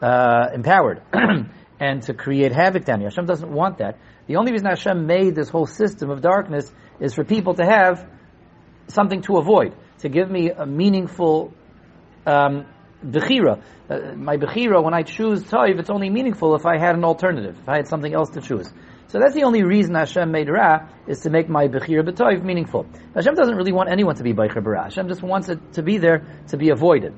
uh, 0.00 0.48
empowered. 0.54 1.02
and 1.80 2.02
to 2.02 2.14
create 2.14 2.52
havoc 2.52 2.84
down 2.84 3.00
here. 3.00 3.08
Hashem 3.08 3.26
doesn't 3.26 3.52
want 3.52 3.78
that. 3.78 3.98
The 4.26 4.36
only 4.36 4.52
reason 4.52 4.66
Hashem 4.66 5.06
made 5.06 5.34
this 5.34 5.48
whole 5.48 5.66
system 5.66 6.10
of 6.10 6.20
darkness 6.20 6.72
is 7.00 7.14
for 7.14 7.22
people 7.22 7.54
to 7.54 7.64
have 7.64 8.08
something 8.88 9.22
to 9.22 9.36
avoid, 9.36 9.74
to 9.98 10.08
give 10.08 10.30
me 10.30 10.50
a 10.50 10.66
meaningful 10.66 11.52
um, 12.26 12.66
bechira. 13.04 13.62
Uh, 13.88 14.14
my 14.16 14.36
bechira, 14.36 14.82
when 14.82 14.94
I 14.94 15.02
choose 15.02 15.42
toiv, 15.44 15.78
it's 15.78 15.90
only 15.90 16.10
meaningful 16.10 16.54
if 16.54 16.66
I 16.66 16.78
had 16.78 16.94
an 16.94 17.04
alternative, 17.04 17.56
if 17.60 17.68
I 17.68 17.76
had 17.76 17.88
something 17.88 18.12
else 18.12 18.30
to 18.30 18.40
choose. 18.40 18.72
So 19.08 19.18
that's 19.18 19.34
the 19.34 19.44
only 19.44 19.62
reason 19.62 19.94
Hashem 19.94 20.30
made 20.30 20.50
Ra, 20.50 20.86
is 21.06 21.20
to 21.20 21.30
make 21.30 21.48
my 21.48 21.66
Bechir 21.66 22.06
B'toiv 22.06 22.44
meaningful. 22.44 22.86
Hashem 23.14 23.34
doesn't 23.34 23.56
really 23.56 23.72
want 23.72 23.90
anyone 23.90 24.16
to 24.16 24.22
be 24.22 24.34
Bechir 24.34 24.62
B'ra. 24.62 24.84
Hashem 24.84 25.08
just 25.08 25.22
wants 25.22 25.48
it 25.48 25.72
to 25.74 25.82
be 25.82 25.96
there 25.96 26.26
to 26.48 26.58
be 26.58 26.68
avoided. 26.68 27.14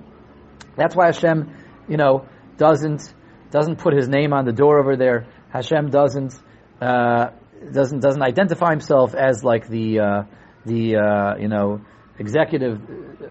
That's 0.76 0.94
why 0.94 1.06
Hashem, 1.06 1.52
you 1.88 1.96
know, 1.96 2.28
doesn't, 2.56 3.12
doesn't 3.50 3.80
put 3.80 3.94
his 3.94 4.08
name 4.08 4.32
on 4.32 4.44
the 4.44 4.52
door 4.52 4.78
over 4.78 4.96
there. 4.96 5.26
Hashem 5.52 5.90
doesn't, 5.90 6.32
uh, 6.80 7.30
doesn't, 7.72 7.98
doesn't 7.98 8.22
identify 8.22 8.70
himself 8.70 9.16
as 9.16 9.42
like 9.42 9.66
the, 9.66 9.98
uh, 9.98 10.22
the, 10.64 10.94
uh, 10.94 11.36
you 11.38 11.48
know, 11.48 11.80
executive 12.20 12.80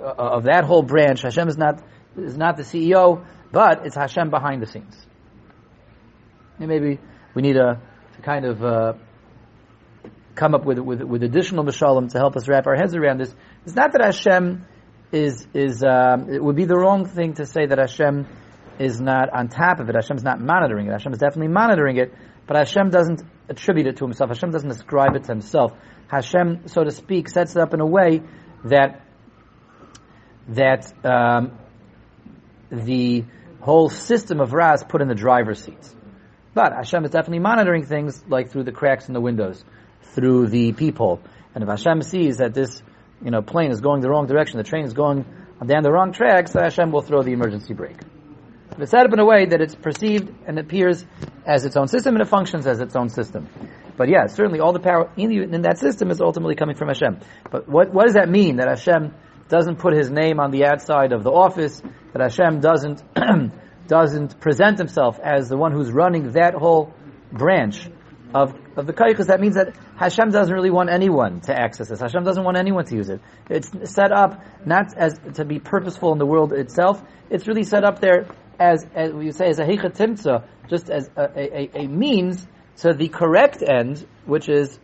uh, 0.01 0.13
of 0.18 0.44
that 0.44 0.65
whole 0.65 0.84
branch. 0.84 1.22
Hashem 1.22 1.48
is 1.48 1.58
not, 1.58 1.82
is 2.24 2.38
not 2.38 2.58
the 2.58 2.64
CEO, 2.64 3.26
but 3.52 3.86
it's 3.86 3.96
Hashem 3.96 4.30
behind 4.30 4.62
the 4.62 4.68
scenes. 4.68 4.96
And 6.60 6.68
maybe 6.68 7.00
we 7.34 7.42
need 7.42 7.58
a, 7.58 7.82
to 8.16 8.22
kind 8.22 8.46
of 8.46 8.64
uh, 8.64 8.94
come 10.36 10.54
up 10.54 10.66
with, 10.66 10.80
with, 10.80 11.02
with 11.02 11.24
additional 11.24 11.64
mishalim 11.64 12.12
to 12.12 12.18
help 12.18 12.36
us 12.36 12.48
wrap 12.48 12.68
our 12.68 12.76
heads 12.76 12.96
around 12.96 13.20
this. 13.20 13.34
It's 13.66 13.76
not 13.76 13.92
that 13.94 14.04
Hashem 14.04 14.66
is 15.12 15.48
is 15.54 15.84
um, 15.84 16.30
it 16.30 16.44
would 16.44 16.56
be 16.56 16.66
the 16.66 16.78
wrong 16.78 17.06
thing 17.06 17.34
to 17.34 17.46
say 17.46 17.66
that 17.66 17.80
Hashem 17.80 18.28
is 18.80 19.02
not 19.02 19.30
on 19.34 19.50
top 19.50 19.80
of 19.80 19.90
it. 19.90 19.96
Hashem's 19.96 20.24
not 20.24 20.40
monitoring 20.40 20.88
it. 20.88 20.92
Hashem 20.92 21.12
is 21.12 21.20
definitely 21.20 21.52
monitoring 21.52 21.98
it, 21.98 22.14
but 22.48 22.58
Hashem 22.58 22.90
doesn't 22.90 23.24
attribute 23.50 23.88
it 23.88 23.98
to 23.98 24.06
himself. 24.06 24.30
Hashem 24.30 24.52
doesn't 24.52 24.70
ascribe 24.70 25.16
it 25.16 25.24
to 25.24 25.32
himself. 25.32 25.74
Hashem, 26.08 26.68
so 26.68 26.84
to 26.84 26.92
speak, 26.92 27.30
sets 27.30 27.56
it 27.56 27.62
up 27.62 27.74
in 27.74 27.82
a 27.82 27.86
way 27.86 28.22
that 28.66 29.02
that 30.50 30.92
um, 31.06 31.58
the 32.70 33.26
whole 33.62 33.90
system 33.90 34.40
of 34.40 34.54
Ra 34.54 34.74
is 34.74 34.84
put 34.84 35.02
in 35.02 35.08
the 35.08 35.16
driver's 35.16 35.62
seat. 35.62 35.96
But 36.54 36.74
Hashem 36.74 37.06
is 37.06 37.12
definitely 37.12 37.40
monitoring 37.40 37.86
things 37.86 38.24
like 38.28 38.50
through 38.50 38.64
the 38.64 38.72
cracks 38.72 39.08
in 39.08 39.14
the 39.14 39.22
windows, 39.22 39.64
through 40.14 40.48
the 40.48 40.74
peephole. 40.74 41.22
And 41.54 41.64
if 41.64 41.70
Hashem 41.70 42.02
sees 42.02 42.38
that 42.38 42.54
this, 42.54 42.82
you 43.24 43.32
know, 43.32 43.42
plane 43.42 43.72
is 43.72 43.82
going 43.82 44.02
the 44.02 44.10
wrong 44.10 44.28
direction, 44.28 44.58
the 44.58 44.64
train 44.64 44.86
is 44.86 44.94
going 44.94 45.26
down 45.66 45.84
the 45.84 45.92
wrong 45.92 46.14
tracks, 46.14 46.52
so 46.52 46.62
Hashem 46.62 46.92
will 46.92 47.02
throw 47.02 47.22
the 47.22 47.34
emergency 47.34 47.74
brake. 47.74 48.00
If 48.72 48.80
it's 48.80 48.92
set 48.92 49.06
up 49.06 49.14
in 49.14 49.20
a 49.20 49.26
way 49.26 49.46
that 49.46 49.62
it's 49.62 49.76
perceived 49.76 50.34
and 50.48 50.58
appears 50.58 51.06
as 51.46 51.66
its 51.66 51.76
own 51.76 51.88
system 51.88 52.16
and 52.16 52.22
it 52.22 52.30
functions 52.30 52.66
as 52.66 52.80
its 52.80 52.96
own 52.96 53.10
system. 53.10 53.48
But 53.98 54.08
yeah, 54.08 54.28
certainly 54.28 54.62
all 54.62 54.72
the 54.72 54.80
power 54.80 55.12
in, 55.18 55.30
the, 55.30 55.42
in 55.42 55.64
that 55.64 55.80
system 55.80 56.12
is 56.12 56.22
ultimately 56.22 56.56
coming 56.56 56.78
from 56.78 56.88
Hashem. 56.88 57.20
But 57.52 57.68
what, 57.68 57.94
what 57.94 58.06
does 58.06 58.14
that 58.14 58.30
mean? 58.30 58.58
That 58.58 58.70
Hashem 58.70 59.14
doesn't 59.50 59.77
put 59.77 59.94
his 59.94 60.10
name 60.10 60.39
on 60.39 60.51
the 60.51 60.65
outside 60.65 61.12
of 61.12 61.24
the 61.24 61.32
office, 61.32 61.82
that 62.13 62.22
Hashem 62.22 62.60
doesn't 62.62 63.03
doesn't 63.88 64.39
present 64.39 64.77
himself 64.77 65.20
as 65.20 65.50
the 65.50 65.58
one 65.58 65.72
who's 65.72 65.91
running 65.91 66.32
that 66.34 66.53
whole 66.53 66.94
branch 67.32 67.89
of, 68.34 68.53
of 68.77 68.86
the 68.86 68.94
kaichas, 68.94 69.27
that 69.27 69.39
means 69.39 69.56
that 69.56 69.75
Hashem 69.98 70.29
doesn't 70.29 70.53
really 70.53 70.70
want 70.70 70.89
anyone 70.91 71.41
to 71.41 71.60
access 71.60 71.89
this. 71.89 72.00
Hashem 72.00 72.24
doesn't 72.24 72.44
want 72.44 72.58
anyone 72.58 72.86
to 72.86 72.96
use 72.96 73.10
it. 73.10 73.22
It's 73.50 73.72
set 73.91 74.12
up 74.12 74.44
not 74.65 74.96
as 74.96 75.20
to 75.34 75.46
be 75.46 75.60
purposeful 75.60 76.12
in 76.13 76.20
the 76.20 76.25
world 76.25 76.53
itself. 76.53 77.01
It's 77.29 77.48
really 77.48 77.63
set 77.63 77.84
up 77.84 78.00
there 78.00 78.27
as, 78.60 78.86
as 78.94 79.12
we 79.13 79.32
say, 79.32 79.48
as 79.48 79.60
a 79.60 79.63
heichatimtza, 79.63 80.46
just 80.70 80.89
as 80.89 81.10
a, 81.15 81.24
a, 81.36 81.70
a, 81.79 81.88
means 81.88 82.48
to 82.77 82.94
the 82.94 83.08
correct 83.08 83.63
end, 83.68 84.06
which 84.25 84.48
is 84.48 84.79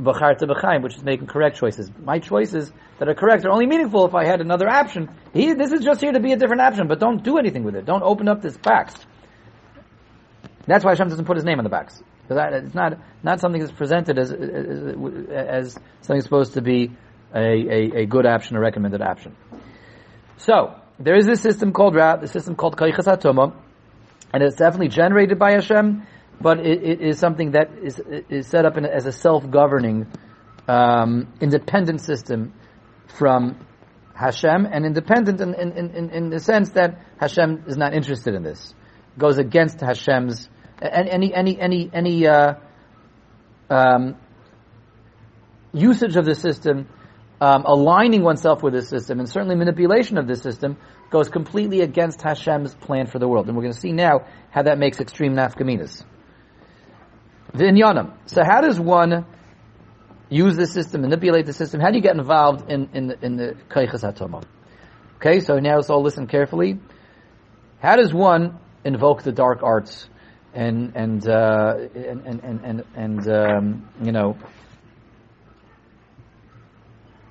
b'charta 0.00 0.42
b'chaim, 0.42 0.82
which 0.82 0.96
is 0.96 1.04
making 1.04 1.26
correct 1.26 1.56
choices. 1.56 1.90
My 2.02 2.18
choices 2.18 2.72
that 2.98 3.08
are 3.08 3.14
correct 3.14 3.44
are 3.44 3.50
only 3.50 3.66
meaningful 3.66 4.06
if 4.06 4.14
I 4.14 4.24
had 4.24 4.40
another 4.40 4.68
option. 4.68 5.10
He, 5.32 5.52
this 5.54 5.72
is 5.72 5.84
just 5.84 6.00
here 6.00 6.12
to 6.12 6.20
be 6.20 6.32
a 6.32 6.36
different 6.36 6.62
option, 6.62 6.88
but 6.88 7.00
don't 7.00 7.22
do 7.22 7.38
anything 7.38 7.64
with 7.64 7.76
it. 7.76 7.84
Don't 7.84 8.02
open 8.02 8.28
up 8.28 8.42
this 8.42 8.56
box. 8.56 8.94
That's 10.66 10.84
why 10.84 10.92
Hashem 10.92 11.08
doesn't 11.08 11.24
put 11.24 11.36
his 11.36 11.44
name 11.44 11.58
on 11.58 11.64
the 11.64 11.70
box. 11.70 12.02
Because 12.28 12.62
it's 12.64 12.74
not, 12.74 12.98
not 13.22 13.40
something 13.40 13.60
that's 13.60 13.72
presented 13.72 14.18
as, 14.18 14.30
as, 14.30 14.94
as 15.30 15.78
something 16.02 16.20
supposed 16.20 16.54
to 16.54 16.62
be 16.62 16.92
a, 17.34 17.38
a, 17.38 18.02
a, 18.02 18.06
good 18.06 18.26
option, 18.26 18.56
a 18.56 18.60
recommended 18.60 19.02
option. 19.02 19.34
So, 20.36 20.74
there 20.98 21.16
is 21.16 21.26
this 21.26 21.40
system 21.40 21.72
called 21.72 21.94
Ra, 21.94 22.16
the 22.16 22.28
system 22.28 22.54
called 22.54 22.76
Kaichas 22.76 23.06
HaToma, 23.06 23.54
and 24.32 24.42
it's 24.42 24.56
definitely 24.56 24.88
generated 24.88 25.38
by 25.38 25.52
Hashem, 25.52 26.06
but 26.40 26.60
it, 26.60 26.82
it 26.82 27.00
is 27.00 27.18
something 27.18 27.52
that 27.52 27.70
is, 27.82 28.00
is 28.28 28.46
set 28.46 28.64
up 28.64 28.76
in, 28.76 28.86
as 28.86 29.06
a 29.06 29.12
self-governing, 29.12 30.06
um, 30.68 31.32
independent 31.40 32.00
system 32.00 32.54
from 33.06 33.66
Hashem 34.14 34.66
and 34.66 34.84
independent 34.84 35.40
in, 35.40 35.54
in, 35.54 35.94
in, 35.94 36.10
in, 36.10 36.30
the 36.30 36.38
sense 36.38 36.70
that 36.70 37.00
Hashem 37.18 37.64
is 37.66 37.76
not 37.76 37.94
interested 37.94 38.34
in 38.34 38.42
this. 38.42 38.74
Goes 39.18 39.38
against 39.38 39.80
Hashem's 39.80 40.48
any 40.82 41.34
any 41.34 41.60
any 41.60 41.90
any 41.92 42.26
uh, 42.26 42.54
um, 43.68 44.16
usage 45.72 46.16
of 46.16 46.24
the 46.24 46.34
system, 46.34 46.88
um, 47.40 47.64
aligning 47.66 48.22
oneself 48.22 48.62
with 48.62 48.74
the 48.74 48.82
system, 48.82 49.18
and 49.18 49.28
certainly 49.28 49.56
manipulation 49.56 50.18
of 50.18 50.26
the 50.26 50.36
system 50.36 50.76
goes 51.10 51.28
completely 51.28 51.80
against 51.80 52.22
Hashem's 52.22 52.74
plan 52.74 53.06
for 53.06 53.18
the 53.18 53.28
world. 53.28 53.48
And 53.48 53.56
we're 53.56 53.64
going 53.64 53.74
to 53.74 53.80
see 53.80 53.92
now 53.92 54.26
how 54.50 54.62
that 54.62 54.78
makes 54.78 55.00
extreme 55.00 55.34
nafkaminas. 55.34 56.04
Vinyanam. 57.52 58.12
So 58.26 58.42
how 58.44 58.60
does 58.60 58.78
one 58.78 59.26
use 60.28 60.56
the 60.56 60.66
system, 60.66 61.02
manipulate 61.02 61.46
the 61.46 61.52
system? 61.52 61.80
How 61.80 61.90
do 61.90 61.96
you 61.96 62.02
get 62.02 62.16
involved 62.16 62.70
in, 62.70 62.88
in 62.94 63.08
the, 63.08 63.24
in 63.24 63.36
the? 63.36 63.56
Okay, 65.16 65.40
so 65.40 65.58
now 65.58 65.76
let's 65.76 65.90
all 65.90 66.02
listen 66.02 66.26
carefully. 66.26 66.78
How 67.80 67.96
does 67.96 68.12
one 68.12 68.58
invoke 68.84 69.22
the 69.22 69.32
dark 69.32 69.62
arts 69.62 70.08
and, 70.54 70.92
and, 70.94 71.28
uh, 71.28 71.74
and, 71.94 72.26
and, 72.26 72.60
and, 72.64 72.84
and, 72.94 73.28
um, 73.28 73.88
you 74.02 74.12
know, 74.12 74.36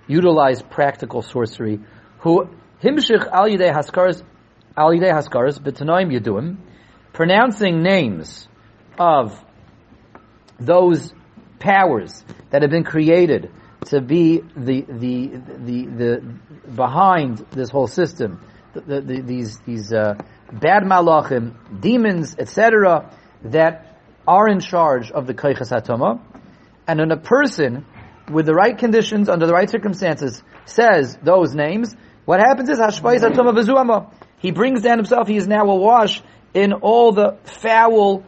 utilize 0.08 0.62
practical 0.62 1.22
sorcery? 1.22 1.80
Who, 2.20 2.50
himshich 2.84 3.28
al 3.32 3.48
yidei 3.48 3.72
haskars, 3.72 4.24
al 4.76 4.92
yidei 4.92 5.14
haskars, 5.14 5.60
b'tanoim 5.60 6.12
yaduim, 6.12 6.58
pronouncing 7.14 7.82
names 7.82 8.48
of 8.98 9.40
those 10.60 11.14
powers 11.60 12.24
that 12.50 12.62
have 12.62 12.72
been 12.72 12.84
created 12.84 13.52
to 13.86 14.02
be 14.02 14.42
the 14.56 14.82
the 14.82 15.28
the 15.58 15.86
the 15.86 16.24
behind 16.76 17.38
this 17.52 17.70
whole 17.70 17.88
system, 17.88 18.44
the, 18.74 19.02
the, 19.02 19.22
these 19.22 19.60
these 19.60 19.94
uh, 19.94 20.16
bad 20.52 20.84
malachim, 20.84 21.54
demons, 21.80 22.36
etc., 22.38 23.14
that 23.44 24.00
are 24.28 24.48
in 24.48 24.60
charge 24.60 25.12
of 25.12 25.28
the 25.28 25.34
hatoma, 25.34 26.22
and 26.88 27.00
when 27.00 27.12
a 27.12 27.18
person 27.18 27.86
with 28.30 28.46
the 28.46 28.54
right 28.54 28.78
conditions 28.78 29.30
under 29.30 29.48
the 29.48 29.54
right 29.54 29.70
circumstances 29.70 30.44
says 30.66 31.18
those 31.24 31.56
names, 31.56 31.96
what 32.26 32.40
happens 32.40 32.70
is 32.70 32.80
hashpais 32.80 33.22
hatoma 33.22 33.54
v'zuama. 33.58 34.14
He 34.38 34.52
brings 34.52 34.82
down 34.82 34.98
himself. 34.98 35.28
He 35.28 35.36
is 35.36 35.48
now 35.48 35.70
awash 35.70 36.22
in 36.54 36.74
all 36.74 37.12
the 37.12 37.38
foul 37.44 38.24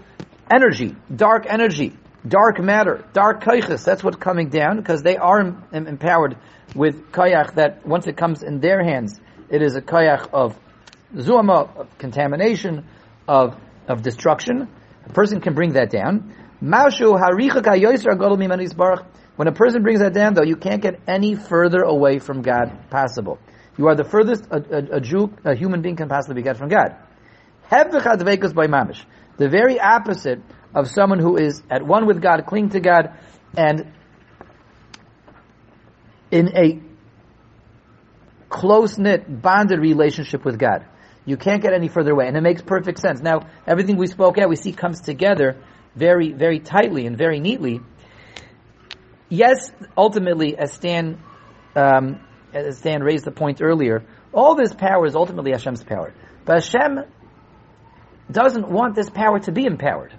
energy, 0.50 0.96
dark 1.14 1.46
energy 1.48 1.98
dark 2.28 2.60
matter, 2.60 3.04
dark 3.13 3.44
kaychas, 3.44 3.84
that's 3.84 4.04
what's 4.04 4.18
coming 4.18 4.50
down, 4.50 4.78
because 4.78 5.01
they 5.01 5.18
are 5.18 5.40
em- 5.40 5.63
empowered 5.74 6.38
with 6.75 7.12
kayach 7.12 7.56
that 7.56 7.86
once 7.86 8.08
it 8.08 8.18
comes 8.18 8.44
in 8.44 8.60
their 8.60 8.84
hands, 8.84 9.20
it 9.50 9.62
is 9.62 9.75
a 9.75 9.82
kayach 9.82 10.30
of 10.32 10.58
zuama, 11.16 11.75
of 11.75 11.98
contamination, 11.98 12.86
of, 13.28 13.56
of 13.88 14.01
destruction. 14.01 14.68
A 15.06 15.10
person 15.10 15.42
can 15.42 15.54
bring 15.54 15.74
that 15.74 15.90
down. 15.90 16.34
When 16.62 16.74
a 19.48 19.51
person 19.51 19.82
brings 19.82 20.00
that 20.01 20.13
down, 20.13 20.34
though, 20.36 20.44
you 20.44 20.56
can't 20.56 20.82
get 20.82 21.00
any 21.08 21.36
further 21.36 21.82
away 21.82 22.20
from 22.20 22.42
God 22.44 22.90
possible. 22.90 23.40
You 23.78 23.88
are 23.88 23.96
the 23.96 24.04
furthest 24.04 24.46
a, 24.51 24.58
a, 24.58 24.98
a 24.98 25.01
Jew, 25.01 25.34
a 25.44 25.56
human 25.56 25.82
being 25.82 25.96
can 25.96 26.08
possibly 26.08 26.36
be 26.36 26.44
get 26.44 26.58
from 26.58 26.70
God. 26.70 26.96
The 29.38 29.50
very 29.50 29.80
opposite 29.80 30.42
of 30.74 30.90
someone 30.90 31.20
who 31.20 31.38
is 31.38 31.62
at 31.70 31.86
one 31.86 32.06
with 32.06 32.22
God, 32.22 32.46
cling 32.46 32.70
to 32.70 32.80
God, 32.80 33.18
and 33.56 33.94
in 36.32 36.56
a 36.56 36.82
close 38.50 38.98
knit, 38.98 39.42
bonded 39.42 39.80
relationship 39.80 40.46
with 40.46 40.58
God. 40.58 40.86
You 41.25 41.38
can't 41.38 41.62
get 41.62 41.74
any 41.74 41.88
further 41.88 42.12
away, 42.12 42.28
and 42.28 42.36
it 42.36 42.42
makes 42.42 42.62
perfect 42.62 43.00
sense. 43.00 43.22
Now, 43.22 43.48
everything 43.68 43.98
we 43.98 44.08
spoke 44.08 44.38
at, 44.38 44.50
we 44.50 44.56
see 44.56 44.72
comes 44.72 45.01
together 45.01 45.62
very, 45.96 46.32
very 46.34 46.60
tightly 46.60 47.06
and 47.06 47.18
very 47.18 47.40
neatly. 47.40 47.82
Yes, 49.30 49.72
ultimately, 49.98 50.58
as 50.58 50.74
Stan, 50.74 51.22
um, 51.75 52.20
as 52.54 52.80
Stan 52.80 53.04
raised 53.04 53.25
the 53.25 53.32
point 53.32 53.62
earlier, 53.62 54.04
all 54.34 54.56
this 54.56 54.74
power 54.74 55.06
is 55.06 55.16
ultimately 55.16 55.51
Hashem's 55.51 55.84
power. 55.84 56.13
But 56.46 56.63
Hashem 56.63 57.06
doesn't 58.30 58.68
want 58.70 58.96
this 58.96 59.10
power 59.10 59.40
to 59.40 59.51
be 59.51 59.66
empowered. 59.66 60.13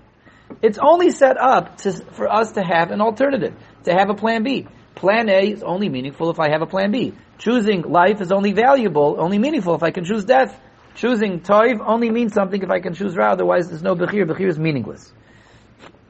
It's 0.60 0.78
only 0.78 1.10
set 1.10 1.40
up 1.40 1.78
to, 1.78 1.92
for 1.92 2.30
us 2.30 2.52
to 2.52 2.62
have 2.62 2.90
an 2.90 3.00
alternative, 3.00 3.54
to 3.84 3.92
have 3.92 4.10
a 4.10 4.14
plan 4.14 4.42
B. 4.42 4.66
Plan 4.94 5.28
A 5.28 5.50
is 5.52 5.62
only 5.62 5.88
meaningful 5.88 6.30
if 6.30 6.38
I 6.38 6.50
have 6.50 6.62
a 6.62 6.66
plan 6.66 6.90
B. 6.92 7.14
Choosing 7.38 7.82
life 7.82 8.20
is 8.20 8.30
only 8.30 8.52
valuable, 8.52 9.16
only 9.18 9.38
meaningful 9.38 9.74
if 9.74 9.82
I 9.82 9.90
can 9.90 10.04
choose 10.04 10.24
death. 10.24 10.58
Choosing 10.94 11.40
toiv 11.40 11.80
only 11.84 12.10
means 12.10 12.34
something 12.34 12.62
if 12.62 12.70
I 12.70 12.80
can 12.80 12.94
choose 12.94 13.16
ra, 13.16 13.32
otherwise 13.32 13.68
there's 13.68 13.82
no 13.82 13.94
bechir. 13.94 14.26
Bechir 14.26 14.48
is 14.48 14.58
meaningless. 14.58 15.12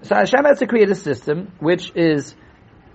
So 0.03 0.17
Hashem 0.17 0.45
has 0.45 0.59
to 0.59 0.67
create 0.67 0.91
a 0.91 0.97
system 0.97 1.53
which 1.61 1.93
is 1.95 2.35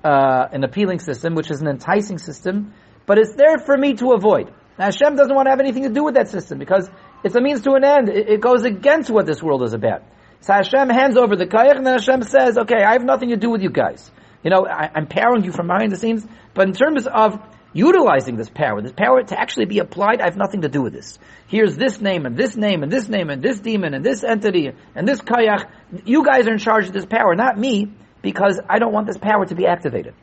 uh, 0.03 0.47
an 0.51 0.63
appealing 0.63 0.99
system, 0.99 1.35
which 1.35 1.49
is 1.49 1.61
an 1.61 1.67
enticing 1.67 2.17
system, 2.17 2.73
but 3.05 3.17
it's 3.17 3.35
there 3.35 3.57
for 3.57 3.77
me 3.77 3.93
to 3.95 4.11
avoid. 4.11 4.53
Now 4.77 4.85
Hashem 4.85 5.15
doesn't 5.15 5.33
want 5.33 5.45
to 5.47 5.51
have 5.51 5.61
anything 5.61 5.83
to 5.83 5.89
do 5.89 6.03
with 6.03 6.15
that 6.15 6.27
system 6.27 6.59
because 6.59 6.89
it's 7.23 7.35
a 7.35 7.41
means 7.41 7.61
to 7.61 7.71
an 7.71 7.85
end. 7.85 8.09
It, 8.09 8.29
it 8.29 8.41
goes 8.41 8.63
against 8.63 9.09
what 9.09 9.25
this 9.25 9.41
world 9.41 9.63
is 9.63 9.73
about. 9.73 10.03
So 10.41 10.53
Hashem 10.53 10.89
hands 10.89 11.17
over 11.17 11.35
the 11.35 11.45
kayach, 11.45 11.77
and 11.77 11.85
then 11.85 11.93
Hashem 11.93 12.23
says, 12.23 12.57
"Okay, 12.57 12.83
I 12.83 12.93
have 12.93 13.03
nothing 13.03 13.29
to 13.29 13.37
do 13.37 13.49
with 13.49 13.61
you 13.61 13.69
guys. 13.69 14.11
You 14.43 14.51
know, 14.51 14.65
I, 14.65 14.89
I'm 14.93 15.07
powering 15.07 15.43
you 15.43 15.51
from 15.51 15.67
behind 15.67 15.91
the 15.91 15.97
scenes, 15.97 16.25
but 16.53 16.67
in 16.67 16.73
terms 16.73 17.07
of 17.07 17.39
utilizing 17.73 18.37
this 18.37 18.49
power, 18.49 18.81
this 18.81 18.93
power 18.93 19.21
to 19.21 19.39
actually 19.39 19.65
be 19.65 19.79
applied, 19.79 20.21
I 20.21 20.25
have 20.25 20.37
nothing 20.37 20.61
to 20.61 20.69
do 20.69 20.81
with 20.81 20.93
this. 20.93 21.19
Here's 21.47 21.75
this 21.75 21.99
name 21.99 22.25
and 22.25 22.37
this 22.37 22.55
name 22.55 22.81
and 22.81 22.91
this 22.91 23.07
name 23.07 23.29
and 23.29 23.41
this 23.41 23.59
demon 23.59 23.93
and 23.93 24.05
this 24.05 24.23
entity 24.23 24.71
and 24.95 25.07
this 25.07 25.21
kayach. 25.21 25.65
You 26.05 26.23
guys 26.23 26.47
are 26.47 26.53
in 26.53 26.59
charge 26.59 26.87
of 26.87 26.93
this 26.93 27.05
power, 27.05 27.35
not 27.35 27.57
me, 27.57 27.91
because 28.21 28.59
I 28.69 28.79
don't 28.79 28.93
want 28.93 29.07
this 29.07 29.17
power 29.17 29.45
to 29.45 29.55
be 29.55 29.65
activated." 29.65 30.13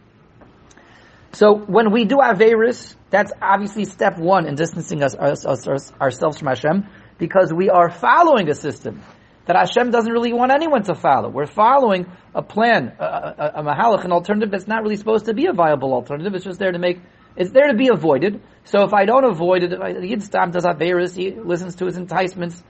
So 1.32 1.56
when 1.56 1.90
we 1.90 2.04
do 2.04 2.16
Averis, 2.16 2.94
that's 3.10 3.32
obviously 3.42 3.86
step 3.86 4.18
one 4.18 4.46
in 4.46 4.54
distancing 4.54 5.02
us, 5.02 5.16
us, 5.16 5.44
us, 5.44 5.92
ourselves 6.00 6.38
from 6.38 6.48
Hashem, 6.48 6.86
because 7.18 7.52
we 7.52 7.70
are 7.70 7.90
following 7.90 8.48
a 8.48 8.54
system 8.54 9.02
that 9.46 9.56
Hashem 9.56 9.90
doesn't 9.90 10.10
really 10.10 10.32
want 10.32 10.52
anyone 10.52 10.82
to 10.84 10.94
follow. 10.94 11.28
We're 11.28 11.46
following 11.46 12.06
a 12.34 12.42
plan, 12.42 12.96
a, 12.98 13.04
a, 13.04 13.52
a 13.56 13.62
mahalach, 13.62 14.04
an 14.04 14.12
alternative 14.12 14.50
that's 14.50 14.66
not 14.66 14.82
really 14.82 14.96
supposed 14.96 15.26
to 15.26 15.34
be 15.34 15.46
a 15.46 15.52
viable 15.52 15.92
alternative. 15.92 16.34
It's 16.34 16.44
just 16.44 16.58
there 16.58 16.72
to 16.72 16.78
make, 16.78 17.00
it's 17.36 17.50
there 17.50 17.68
to 17.68 17.74
be 17.74 17.88
avoided. 17.92 18.42
So 18.64 18.84
if 18.84 18.94
I 18.94 19.04
don't 19.04 19.24
avoid 19.24 19.62
it, 19.62 19.72
if 19.72 19.78
the 19.78 20.08
Yid 20.08 20.22
Stam 20.22 20.50
does 20.50 20.64
Averis, 20.64 21.14
he 21.14 21.32
listens 21.32 21.76
to 21.76 21.86
his 21.86 21.96
enticements, 21.96 22.62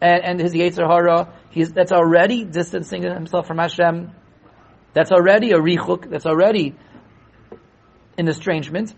and, 0.00 0.24
and 0.24 0.40
his 0.40 0.54
Yetzer 0.54 0.88
Hara, 0.88 1.32
he's, 1.50 1.72
that's 1.72 1.92
already 1.92 2.44
distancing 2.44 3.02
himself 3.02 3.46
from 3.46 3.58
Hashem. 3.58 4.12
That's 4.94 5.12
already 5.12 5.52
a 5.52 5.58
richuk, 5.58 6.10
that's 6.10 6.26
already 6.26 6.74
an 8.18 8.28
estrangement. 8.28 8.94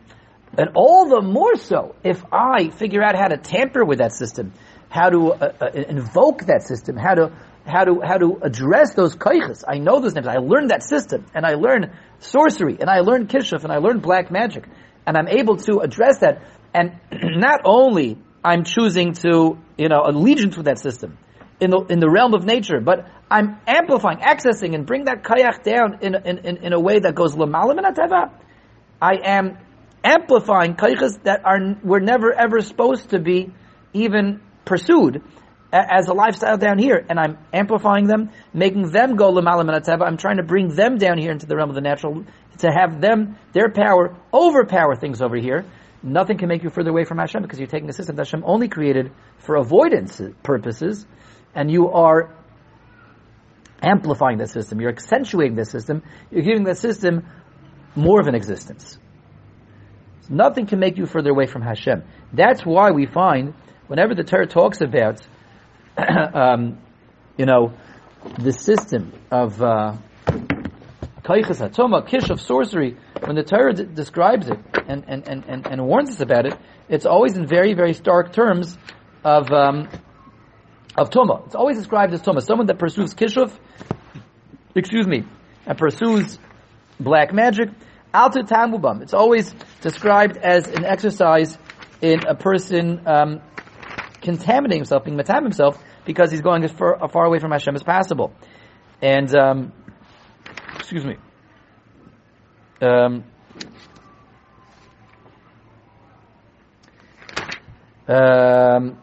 And 0.57 0.71
all 0.75 1.09
the 1.09 1.23
more 1.23 1.57
so 1.57 1.95
if 2.05 2.23
I 2.31 2.69
figure 2.71 3.03
out 3.03 3.17
how 3.17 3.29
to 3.29 3.37
tamper 3.37 3.85
with 3.85 3.99
that 3.99 4.13
system, 4.13 4.53
how 4.93 5.09
to 5.09 5.33
uh, 5.33 5.53
uh, 5.59 5.67
invoke 5.73 6.45
that 6.45 6.63
system, 6.63 6.97
how 6.99 7.15
to 7.15 7.33
how 7.67 7.85
to 7.85 8.03
how 8.05 8.19
to 8.19 8.39
address 8.43 8.93
those 8.95 9.17
kaiches. 9.17 9.65
I 9.67 9.79
know 9.79 10.01
those 10.01 10.15
names. 10.15 10.27
I 10.27 10.37
learned 10.37 10.71
that 10.71 10.83
system, 10.83 11.25
and 11.35 11.47
I 11.47 11.55
learned 11.55 11.93
sorcery, 12.19 12.77
and 12.79 12.91
I 12.91 13.01
learned 13.01 13.31
kishuf, 13.31 13.65
and 13.65 13.73
I 13.73 13.79
learned 13.79 14.03
black 14.03 14.31
magic, 14.31 14.69
and 15.07 15.17
I'm 15.17 15.29
able 15.29 15.57
to 15.69 15.79
address 15.79 16.19
that. 16.19 16.43
And 16.75 17.01
not 17.11 17.63
only 17.65 18.19
I'm 18.45 18.65
choosing 18.65 19.15
to 19.25 19.57
you 19.79 19.89
know 19.89 20.03
allegiance 20.05 20.59
with 20.59 20.67
that 20.67 20.79
system 20.79 21.17
in 21.59 21.71
the 21.71 21.81
in 21.89 21.99
the 21.99 22.11
realm 22.11 22.35
of 22.35 22.45
nature, 22.45 22.81
but 22.81 23.09
I'm 23.31 23.61
amplifying, 23.67 24.19
accessing, 24.19 24.75
and 24.75 24.85
bring 24.85 25.07
that 25.07 25.25
kayak 25.25 25.65
down 25.65 26.01
in 26.03 26.15
in, 26.15 26.39
in, 26.47 26.57
in 26.59 26.73
a 26.75 26.81
way 26.81 26.99
that 26.99 27.15
goes 27.15 27.35
lamalim 27.35 27.81
I 29.01 29.13
am 29.25 29.57
amplifying 30.05 30.75
kaiches 30.75 31.23
that 31.23 31.47
are 31.47 31.59
were 31.83 32.01
never 32.01 32.31
ever 32.31 32.61
supposed 32.61 33.11
to 33.11 33.19
be 33.19 33.55
even 33.95 34.43
pursued 34.65 35.23
as 35.73 36.09
a 36.09 36.13
lifestyle 36.13 36.59
down 36.59 36.79
here, 36.79 37.05
and 37.09 37.19
I'm 37.19 37.39
amplifying 37.53 38.07
them, 38.07 38.31
making 38.53 38.91
them 38.91 39.17
go 39.17 39.33
lemalam 39.33 39.73
and 39.73 40.03
I'm 40.03 40.19
trying 40.19 40.37
to 40.37 40.43
bring 40.43 40.69
them 40.69 40.99
down 40.99 41.17
here 41.17 41.33
into 41.33 41.47
the 41.47 41.57
realm 41.57 41.71
of 41.71 41.75
the 41.75 41.81
natural 41.81 42.25
to 42.59 42.71
have 42.71 43.01
them 43.01 43.39
their 43.53 43.71
power 43.71 44.15
overpower 44.33 44.97
things 44.97 45.23
over 45.23 45.37
here. 45.37 45.65
Nothing 46.03 46.37
can 46.37 46.49
make 46.49 46.63
you 46.63 46.69
further 46.69 46.91
away 46.91 47.05
from 47.05 47.19
Hashem 47.19 47.43
because 47.43 47.59
you're 47.59 47.69
taking 47.69 47.89
a 47.89 47.93
system 47.93 48.17
that 48.17 48.27
Hashem 48.27 48.43
only 48.45 48.69
created 48.69 49.13
for 49.39 49.57
avoidance 49.57 50.21
purposes, 50.43 51.07
and 51.55 51.71
you 51.71 51.91
are 51.91 52.35
amplifying 53.81 54.39
that 54.39 54.51
system. 54.51 54.81
You're 54.81 54.91
accentuating 54.91 55.57
the 55.57 55.65
system. 55.65 56.03
You're 56.31 56.43
giving 56.43 56.65
the 56.65 56.75
system 56.75 57.27
more 57.95 58.21
of 58.21 58.27
an 58.27 58.35
existence. 58.35 58.99
Nothing 60.29 60.67
can 60.67 60.79
make 60.79 60.99
you 60.99 61.07
further 61.07 61.31
away 61.31 61.47
from 61.47 61.63
Hashem. 61.63 62.03
That's 62.33 62.65
why 62.65 62.91
we 62.91 63.07
find 63.07 63.55
whenever 63.89 64.15
the 64.15 64.25
Torah 64.25 64.47
talks 64.47 64.81
about, 64.81 65.21
um, 66.35 66.79
you 67.37 67.47
know, 67.47 67.73
the 68.39 68.53
system 68.53 69.13
of 69.31 69.61
uh, 69.63 69.97
hatoma, 71.23 72.07
kish 72.07 72.31
of 72.31 72.41
sorcery, 72.41 72.97
when 73.25 73.37
the 73.37 73.43
Torah 73.43 73.73
d- 73.73 73.85
describes 73.85 74.49
it 74.49 74.59
and, 74.89 75.05
and, 75.09 75.29
and, 75.29 75.45
and, 75.47 75.67
and 75.67 75.87
warns 75.87 76.11
us 76.11 76.21
about 76.21 76.47
it, 76.47 76.55
it's 76.89 77.07
always 77.07 77.37
in 77.37 77.47
very, 77.47 77.75
very 77.75 77.95
stark 77.95 78.33
terms 78.33 78.77
of 79.25 79.51
um, 79.51 79.89
of 80.97 81.11
tuma. 81.11 81.47
It's 81.47 81.55
always 81.55 81.79
described 81.79 82.13
as 82.13 82.23
tuma. 82.23 82.43
Someone 82.43 82.67
that 82.67 82.79
pursues 82.79 83.15
kishuf, 83.15 83.53
excuse 84.75 85.07
me, 85.07 85.25
and 85.67 85.79
pursues 85.79 86.39
black 87.01 87.33
magic. 87.33 87.71
Altu 88.13 88.47
tamubam. 88.47 89.01
It's 89.01 89.15
always 89.15 89.55
described 89.81 90.37
as 90.37 90.69
an 90.69 90.85
exercise 90.85 91.57
in 92.03 92.27
a 92.27 92.35
person 92.35 93.07
um, 93.07 93.41
contaminating 94.23 94.79
himself, 94.79 95.05
being 95.05 95.17
matam 95.17 95.45
himself, 95.45 95.83
because 96.05 96.31
he's 96.31 96.41
going 96.41 96.65
as 96.65 96.71
far, 96.71 97.09
far, 97.09 97.25
away 97.27 97.39
from 97.39 97.51
Hashem 97.51 97.75
as 97.75 97.83
possible. 97.83 98.33
And 99.03 99.35
um, 99.35 99.73
excuse 100.77 101.05
me. 101.05 101.17
Um, 102.81 103.25
um, 108.09 108.99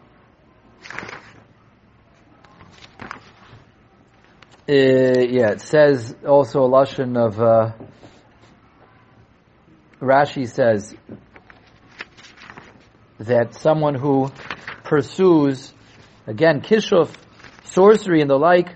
uh, 4.68 4.72
yeah, 4.72 5.50
it 5.52 5.60
says 5.60 6.14
also 6.26 6.64
a 6.64 6.68
lashon 6.68 7.16
of 7.16 7.40
uh, 7.40 7.72
Rashi 10.00 10.48
says 10.48 10.94
that 13.18 13.54
someone 13.54 13.94
who 13.94 14.30
pursues 14.90 15.72
again 16.26 16.60
kishuf, 16.62 17.14
sorcery 17.62 18.20
and 18.22 18.28
the 18.28 18.36
like, 18.36 18.74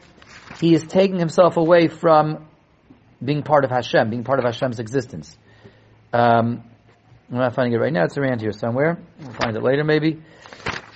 he 0.60 0.72
is 0.72 0.84
taking 0.84 1.18
himself 1.18 1.56
away 1.56 1.88
from 1.88 2.46
being 3.22 3.42
part 3.42 3.64
of 3.64 3.70
Hashem, 3.70 4.10
being 4.10 4.22
part 4.22 4.38
of 4.38 4.44
Hashem's 4.44 4.78
existence. 4.78 5.36
Um, 6.12 6.62
I'm 7.28 7.38
not 7.38 7.56
finding 7.56 7.72
it 7.72 7.78
right 7.78 7.92
now. 7.92 8.04
It's 8.04 8.16
around 8.16 8.40
here 8.40 8.52
somewhere. 8.52 8.96
We'll 9.20 9.32
find 9.32 9.56
it 9.56 9.62
later, 9.64 9.82
maybe. 9.82 10.22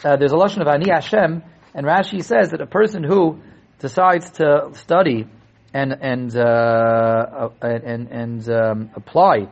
Uh, 0.05 0.17
there's 0.17 0.31
a 0.31 0.37
lashon 0.37 0.61
of 0.61 0.69
ani 0.69 0.89
Hashem, 0.89 1.43
and 1.75 1.85
Rashi 1.85 2.23
says 2.23 2.51
that 2.51 2.61
a 2.61 2.67
person 2.67 3.03
who 3.03 3.41
decides 3.81 4.31
to 4.39 4.71
study 4.75 5.27
and 5.75 5.93
and 6.01 6.37
uh, 6.37 6.41
uh 6.41 7.49
and 7.61 8.09
and 8.09 8.49
um, 8.51 8.91
apply 8.95 9.49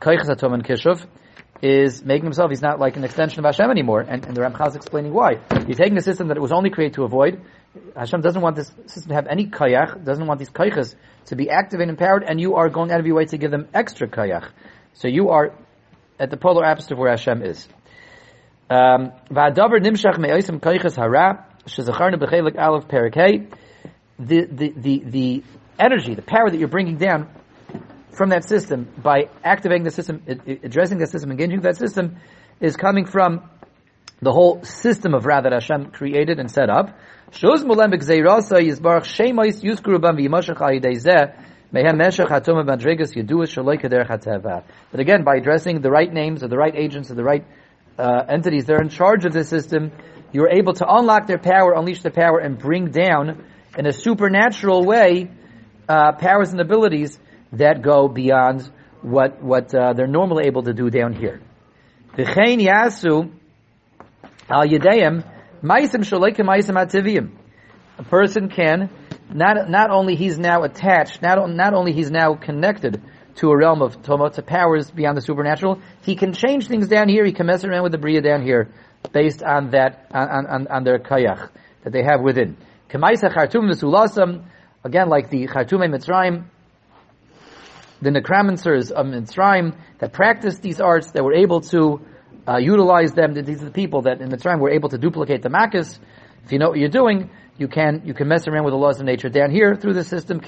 atom 0.00 0.54
and 0.54 0.64
kishuv 0.64 1.04
is 1.62 2.04
making 2.04 2.24
himself 2.24 2.50
he's 2.50 2.60
not 2.60 2.80
like 2.80 2.96
an 2.96 3.04
extension 3.04 3.38
of 3.38 3.44
Hashem 3.44 3.70
anymore, 3.70 4.00
and, 4.00 4.26
and 4.26 4.36
the 4.36 4.40
Ramchal 4.40 4.68
is 4.68 4.76
explaining 4.76 5.12
why. 5.14 5.38
You're 5.66 5.76
taking 5.76 5.96
a 5.96 6.02
system 6.02 6.28
that 6.28 6.36
it 6.36 6.40
was 6.40 6.50
only 6.50 6.70
created 6.70 6.94
to 6.94 7.04
avoid. 7.04 7.40
Hashem 7.96 8.20
doesn't 8.20 8.42
want 8.42 8.56
this 8.56 8.72
system 8.86 9.10
to 9.10 9.14
have 9.14 9.28
any 9.28 9.46
kayach, 9.46 10.04
doesn't 10.04 10.26
want 10.26 10.40
these 10.40 10.50
kayachas 10.50 10.96
to 11.26 11.36
be 11.36 11.48
activated 11.48 11.88
and 11.88 11.98
empowered, 11.98 12.24
and 12.24 12.40
you 12.40 12.56
are 12.56 12.68
going 12.68 12.90
out 12.90 12.98
of 12.98 13.06
your 13.06 13.14
way 13.14 13.26
to 13.26 13.38
give 13.38 13.52
them 13.52 13.68
extra 13.72 14.08
kayach. 14.08 14.50
So 14.94 15.06
you 15.06 15.28
are 15.30 15.54
at 16.18 16.30
the 16.30 16.36
polar 16.36 16.66
opposite 16.66 16.92
of 16.92 16.98
where 16.98 17.10
Hashem 17.10 17.42
is. 17.42 17.68
Um, 18.68 19.12
the, 24.18 24.46
the, 24.46 24.72
the, 24.76 25.02
the 25.04 25.42
energy, 25.78 26.14
the 26.14 26.22
power 26.22 26.50
that 26.50 26.58
you're 26.58 26.68
bringing 26.68 26.96
down 26.96 27.28
from 28.12 28.30
that 28.30 28.44
system 28.44 28.88
by 29.02 29.28
activating 29.42 29.84
the 29.84 29.90
system, 29.90 30.22
addressing 30.26 30.98
the 30.98 31.06
system, 31.06 31.30
engaging 31.30 31.60
that 31.62 31.76
system, 31.76 32.16
is 32.60 32.76
coming 32.76 33.06
from 33.06 33.48
the 34.20 34.30
whole 34.30 34.62
system 34.62 35.14
of 35.14 35.24
Ra 35.26 35.40
that 35.40 35.52
Hashem 35.52 35.86
created 35.86 36.38
and 36.38 36.50
set 36.50 36.70
up. 36.70 36.96
But 37.32 37.58
again, 45.00 45.24
by 45.24 45.36
addressing 45.36 45.80
the 45.80 45.90
right 45.90 46.12
names 46.12 46.42
of 46.42 46.50
the 46.50 46.58
right 46.58 46.76
agents 46.76 47.08
of 47.10 47.16
the 47.16 47.24
right 47.24 47.46
uh, 47.98 48.24
entities, 48.28 48.66
they're 48.66 48.82
in 48.82 48.90
charge 48.90 49.24
of 49.24 49.32
this 49.32 49.48
system. 49.48 49.90
You're 50.32 50.50
able 50.50 50.74
to 50.74 50.86
unlock 50.86 51.26
their 51.26 51.38
power, 51.38 51.72
unleash 51.74 52.02
their 52.02 52.12
power, 52.12 52.38
and 52.38 52.58
bring 52.58 52.90
down 52.90 53.46
in 53.76 53.86
a 53.86 53.92
supernatural 53.92 54.84
way, 54.84 55.30
uh, 55.88 56.12
powers 56.12 56.50
and 56.50 56.60
abilities 56.60 57.18
that 57.52 57.82
go 57.82 58.08
beyond 58.08 58.68
what 59.02 59.42
what 59.42 59.74
uh, 59.74 59.92
they're 59.92 60.06
normally 60.06 60.46
able 60.46 60.62
to 60.62 60.72
do 60.72 60.90
down 60.90 61.12
here. 61.12 61.40
V'chein 62.16 62.60
yasu 62.60 63.30
al 64.48 64.66
yedeim 64.66 65.24
maisim 65.62 66.02
shalikim 66.02 66.46
maisim 66.46 66.76
ativim. 66.76 67.30
A 67.98 68.04
person 68.04 68.48
can 68.48 68.90
not 69.32 69.68
not 69.68 69.90
only 69.90 70.16
he's 70.16 70.38
now 70.38 70.62
attached, 70.62 71.22
not 71.22 71.50
not 71.50 71.74
only 71.74 71.92
he's 71.92 72.10
now 72.10 72.34
connected 72.34 73.02
to 73.36 73.50
a 73.50 73.56
realm 73.56 73.80
of 73.80 74.02
Toma, 74.02 74.30
to 74.30 74.42
powers 74.42 74.90
beyond 74.90 75.16
the 75.16 75.22
supernatural, 75.22 75.80
he 76.02 76.16
can 76.16 76.32
change 76.34 76.68
things 76.68 76.88
down 76.88 77.08
here. 77.08 77.24
He 77.24 77.32
can 77.32 77.46
mess 77.46 77.64
around 77.64 77.82
with 77.82 77.92
the 77.92 77.98
bria 77.98 78.20
down 78.20 78.42
here, 78.42 78.68
based 79.12 79.42
on 79.42 79.70
that 79.70 80.06
on 80.10 80.46
on, 80.46 80.66
on 80.68 80.84
their 80.84 80.98
kayach 80.98 81.50
that 81.82 81.92
they 81.92 82.02
have 82.02 82.20
within. 82.20 82.56
Kemaisa 82.90 83.32
chartum 83.32 83.70
v'sulasam, 83.70 84.44
again 84.84 85.08
like 85.08 85.30
the 85.30 85.46
chartume 85.46 85.88
mitzrayim, 85.88 86.44
the 88.02 88.10
necromancers 88.10 88.90
of 88.90 89.06
Mitzrayim 89.06 89.76
that 89.98 90.12
practiced 90.12 90.60
these 90.60 90.80
arts, 90.80 91.12
that 91.12 91.24
were 91.24 91.34
able 91.34 91.60
to 91.60 92.00
uh, 92.46 92.56
utilize 92.56 93.12
them. 93.12 93.34
These 93.34 93.62
are 93.62 93.66
the 93.66 93.70
people 93.70 94.02
that 94.02 94.20
in 94.20 94.28
Mitzrayim 94.28 94.58
were 94.58 94.70
able 94.70 94.88
to 94.88 94.98
duplicate 94.98 95.42
the 95.42 95.48
makkahs. 95.48 95.98
If 96.44 96.50
you 96.50 96.58
know 96.58 96.70
what 96.70 96.78
you're 96.78 96.88
doing, 96.88 97.30
you 97.56 97.68
can 97.68 98.02
you 98.04 98.14
can 98.14 98.26
mess 98.26 98.48
around 98.48 98.64
with 98.64 98.72
the 98.72 98.78
laws 98.78 98.98
of 98.98 99.06
nature 99.06 99.28
down 99.28 99.52
here 99.52 99.76
through 99.76 99.94
the 99.94 100.02
system. 100.02 100.40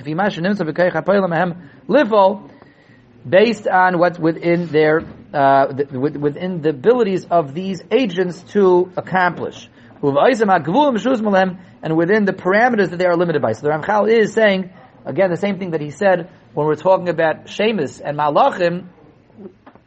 Based 3.26 3.66
on 3.68 3.98
what's 3.98 4.18
within 4.18 4.66
their 4.66 5.00
uh, 5.32 5.72
within 5.92 6.60
the 6.60 6.70
abilities 6.70 7.24
of 7.30 7.54
these 7.54 7.80
agents 7.90 8.42
to 8.52 8.92
accomplish, 8.96 9.70
and 10.02 11.96
within 11.96 12.24
the 12.24 12.32
parameters 12.32 12.90
that 12.90 12.98
they 12.98 13.06
are 13.06 13.16
limited 13.16 13.40
by. 13.40 13.52
So 13.52 13.62
the 13.62 13.68
Ramchal 13.70 14.10
is 14.10 14.32
saying 14.34 14.70
again 15.06 15.30
the 15.30 15.36
same 15.36 15.58
thing 15.58 15.70
that 15.70 15.80
he 15.80 15.90
said 15.90 16.28
when 16.54 16.66
we're 16.66 16.76
talking 16.76 17.08
about 17.08 17.48
Shemus 17.48 18.00
and 18.00 18.16
Malachim. 18.18 18.86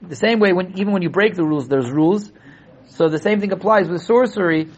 The 0.02 0.16
same 0.16 0.40
way, 0.40 0.54
when 0.54 0.78
even 0.78 0.94
when 0.94 1.02
you 1.02 1.10
break 1.10 1.36
the 1.36 1.44
rules, 1.44 1.68
there's 1.68 1.90
rules. 1.90 2.32
So 2.90 3.10
the 3.10 3.20
same 3.20 3.40
thing 3.40 3.52
applies 3.52 3.90
with 3.90 4.04
sorcery 4.04 4.70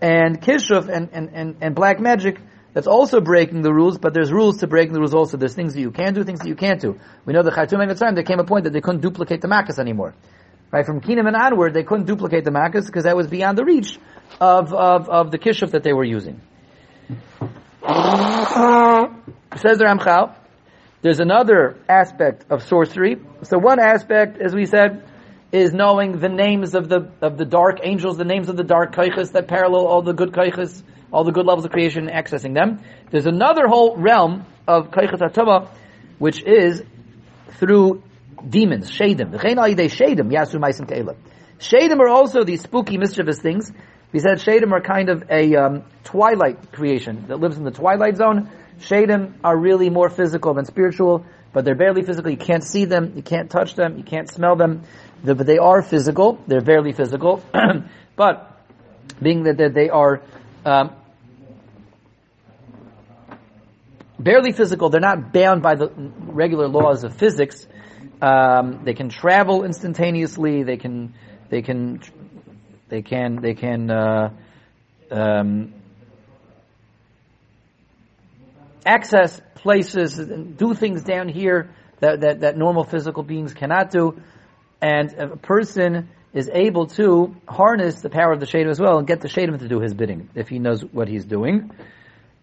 and 0.00 0.40
kishuf 0.40 0.88
and, 0.88 1.10
and, 1.12 1.30
and, 1.32 1.56
and 1.60 1.74
black 1.74 2.00
magic, 2.00 2.40
that's 2.72 2.86
also 2.86 3.20
breaking 3.20 3.62
the 3.62 3.72
rules, 3.72 3.98
but 3.98 4.14
there's 4.14 4.32
rules 4.32 4.58
to 4.58 4.66
breaking 4.66 4.92
the 4.92 5.00
rules 5.00 5.14
also. 5.14 5.36
There's 5.36 5.54
things 5.54 5.74
that 5.74 5.80
you 5.80 5.90
can 5.90 6.14
do, 6.14 6.22
things 6.24 6.40
that 6.40 6.48
you 6.48 6.54
can't 6.54 6.80
do. 6.80 6.98
We 7.24 7.32
know 7.32 7.42
the 7.42 7.50
Khartoum 7.50 7.80
and 7.80 7.98
time 7.98 8.14
there 8.14 8.24
came 8.24 8.38
a 8.38 8.44
point 8.44 8.64
that 8.64 8.72
they 8.72 8.80
couldn't 8.80 9.00
duplicate 9.00 9.40
the 9.40 9.48
Makkahs 9.48 9.78
anymore. 9.78 10.14
Right, 10.70 10.86
from 10.86 11.00
Kinim 11.00 11.26
and 11.26 11.34
onward, 11.34 11.74
they 11.74 11.82
couldn't 11.82 12.06
duplicate 12.06 12.44
the 12.44 12.52
Makkahs 12.52 12.86
because 12.86 13.02
that 13.02 13.16
was 13.16 13.26
beyond 13.26 13.58
the 13.58 13.64
reach 13.64 13.98
of, 14.40 14.72
of, 14.72 15.08
of 15.08 15.32
the 15.32 15.38
kishuf 15.38 15.72
that 15.72 15.82
they 15.82 15.92
were 15.92 16.04
using. 16.04 16.40
Says 19.56 19.78
the 19.78 19.84
Ramchal, 19.84 20.32
there's 21.02 21.20
another 21.20 21.76
aspect 21.88 22.44
of 22.50 22.62
sorcery. 22.62 23.16
So 23.42 23.58
one 23.58 23.80
aspect, 23.80 24.38
as 24.38 24.54
we 24.54 24.66
said, 24.66 25.02
is 25.50 25.72
knowing 25.72 26.18
the 26.18 26.28
names 26.28 26.74
of 26.74 26.88
the 26.88 27.10
of 27.20 27.38
the 27.38 27.44
dark 27.44 27.80
angels, 27.82 28.16
the 28.16 28.24
names 28.24 28.48
of 28.48 28.56
the 28.56 28.64
dark 28.64 28.94
kaichas 28.94 29.32
that 29.32 29.48
parallel 29.48 29.86
all 29.86 30.02
the 30.02 30.12
good 30.12 30.32
kaichas, 30.32 30.82
all 31.12 31.24
the 31.24 31.32
good 31.32 31.46
levels 31.46 31.64
of 31.64 31.72
creation, 31.72 32.06
accessing 32.06 32.54
them. 32.54 32.80
There's 33.10 33.26
another 33.26 33.66
whole 33.66 33.96
realm 33.96 34.46
of 34.68 34.90
kaichas 34.90 35.20
atama, 35.20 35.68
which 36.18 36.42
is 36.42 36.82
through 37.58 38.02
demons, 38.48 38.90
shadim. 38.90 39.32
shadim, 39.32 40.30
yasu. 40.30 41.16
Shadim 41.58 41.98
are 41.98 42.08
also 42.08 42.44
these 42.44 42.62
spooky, 42.62 42.96
mischievous 42.96 43.40
things. 43.40 43.72
We 44.12 44.18
said 44.18 44.38
shadim 44.38 44.72
are 44.72 44.80
kind 44.80 45.08
of 45.08 45.24
a 45.30 45.54
um, 45.56 45.84
twilight 46.04 46.72
creation 46.72 47.26
that 47.28 47.38
lives 47.38 47.58
in 47.58 47.64
the 47.64 47.70
twilight 47.70 48.16
zone. 48.16 48.50
Shadim 48.80 49.34
are 49.44 49.56
really 49.56 49.90
more 49.90 50.10
physical 50.10 50.54
than 50.54 50.64
spiritual, 50.64 51.24
but 51.52 51.64
they're 51.64 51.74
barely 51.74 52.02
physical. 52.02 52.30
You 52.30 52.36
can't 52.36 52.64
see 52.64 52.84
them, 52.84 53.12
you 53.16 53.22
can't 53.22 53.50
touch 53.50 53.74
them, 53.74 53.98
you 53.98 54.04
can't 54.04 54.28
smell 54.28 54.56
them 54.56 54.82
but 55.22 55.46
they 55.46 55.58
are 55.58 55.82
physical. 55.82 56.38
They're 56.46 56.60
barely 56.60 56.92
physical, 56.92 57.42
but 58.16 58.60
being 59.20 59.44
that, 59.44 59.58
that 59.58 59.74
they 59.74 59.90
are 59.90 60.22
um, 60.64 60.94
barely 64.18 64.52
physical, 64.52 64.88
they're 64.88 65.00
not 65.00 65.32
bound 65.32 65.62
by 65.62 65.74
the 65.74 65.88
regular 65.88 66.68
laws 66.68 67.04
of 67.04 67.16
physics. 67.16 67.66
Um, 68.22 68.82
they 68.84 68.94
can 68.94 69.08
travel 69.08 69.64
instantaneously. 69.64 70.62
They 70.62 70.76
can, 70.76 71.14
they 71.48 71.62
can, 71.62 72.00
they 72.88 73.02
can, 73.02 73.36
they 73.36 73.54
can 73.54 73.90
uh, 73.90 74.30
um, 75.10 75.74
access 78.84 79.40
places 79.54 80.18
and 80.18 80.56
do 80.56 80.74
things 80.74 81.02
down 81.02 81.28
here 81.28 81.70
that, 82.00 82.20
that, 82.20 82.40
that 82.40 82.56
normal 82.56 82.84
physical 82.84 83.22
beings 83.22 83.52
cannot 83.52 83.90
do 83.90 84.20
and 84.80 85.12
a 85.14 85.36
person 85.36 86.08
is 86.32 86.48
able 86.52 86.86
to 86.86 87.34
harness 87.48 88.00
the 88.00 88.10
power 88.10 88.32
of 88.32 88.40
the 88.40 88.46
Shadim 88.46 88.70
as 88.70 88.80
well 88.80 88.98
and 88.98 89.06
get 89.06 89.20
the 89.20 89.28
Shadim 89.28 89.58
to 89.58 89.68
do 89.68 89.80
his 89.80 89.94
bidding 89.94 90.30
if 90.34 90.48
he 90.48 90.58
knows 90.58 90.82
what 90.82 91.08
he's 91.08 91.24
doing. 91.24 91.70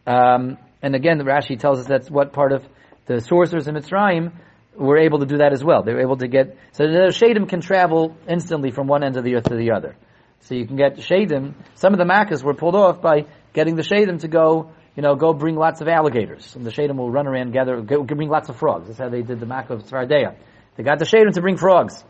Um, 0.06 0.58
and 0.82 0.96
again, 0.96 1.20
Rashi 1.20 1.58
tells 1.58 1.80
us 1.80 1.88
that's 1.88 2.10
what 2.10 2.34
part 2.34 2.52
of 2.52 2.64
the 3.06 3.22
sorcerers 3.22 3.68
in 3.68 3.76
Mitzrayim 3.76 4.34
were 4.76 4.98
able 4.98 5.20
to 5.20 5.26
do 5.26 5.38
that 5.38 5.54
as 5.54 5.64
well. 5.64 5.84
They 5.84 5.94
were 5.94 6.02
able 6.02 6.18
to 6.18 6.28
get 6.28 6.58
so 6.74 6.84
the 6.84 7.08
Shadim 7.08 7.50
can 7.50 7.62
travel 7.62 8.16
instantly 8.28 8.72
from 8.72 8.88
one 8.88 9.04
end 9.04 9.18
of 9.18 9.24
the 9.24 9.36
earth 9.36 9.46
to 9.46 9.56
the 9.56 9.72
other. 9.72 9.96
So 10.42 10.56
you 10.56 10.68
can 10.68 10.76
get 10.76 10.98
Shadim. 10.98 11.54
Some 11.76 11.94
of 11.94 12.00
the 12.00 12.06
Makkahs 12.06 12.44
were 12.44 12.54
pulled 12.54 12.76
off 12.76 13.02
by 13.02 13.26
getting 13.54 13.76
the 13.76 13.82
Shadim 13.82 14.20
to 14.22 14.28
go, 14.28 14.72
you 14.98 15.04
know, 15.04 15.16
go 15.16 15.32
bring 15.32 15.56
lots 15.56 15.80
of 15.80 15.88
alligators, 15.88 16.56
and 16.56 16.66
the 16.66 16.72
Shadim 16.72 16.98
will 16.98 17.12
run 17.12 17.28
around 17.28 17.54
gather, 17.54 17.80
go, 17.82 18.04
bring 18.04 18.30
lots 18.30 18.50
of 18.50 18.58
frogs. 18.58 18.88
That's 18.88 18.98
how 18.98 19.10
they 19.10 19.22
did 19.22 19.40
the 19.40 19.46
Makkah 19.46 19.74
of 19.74 19.84
Tzfardeya. 19.84 20.36
They 20.76 20.84
got 20.84 20.98
the 20.98 21.06
Shadim 21.06 21.34
to 21.34 21.42
bring 21.42 21.56
frogs. 21.56 22.04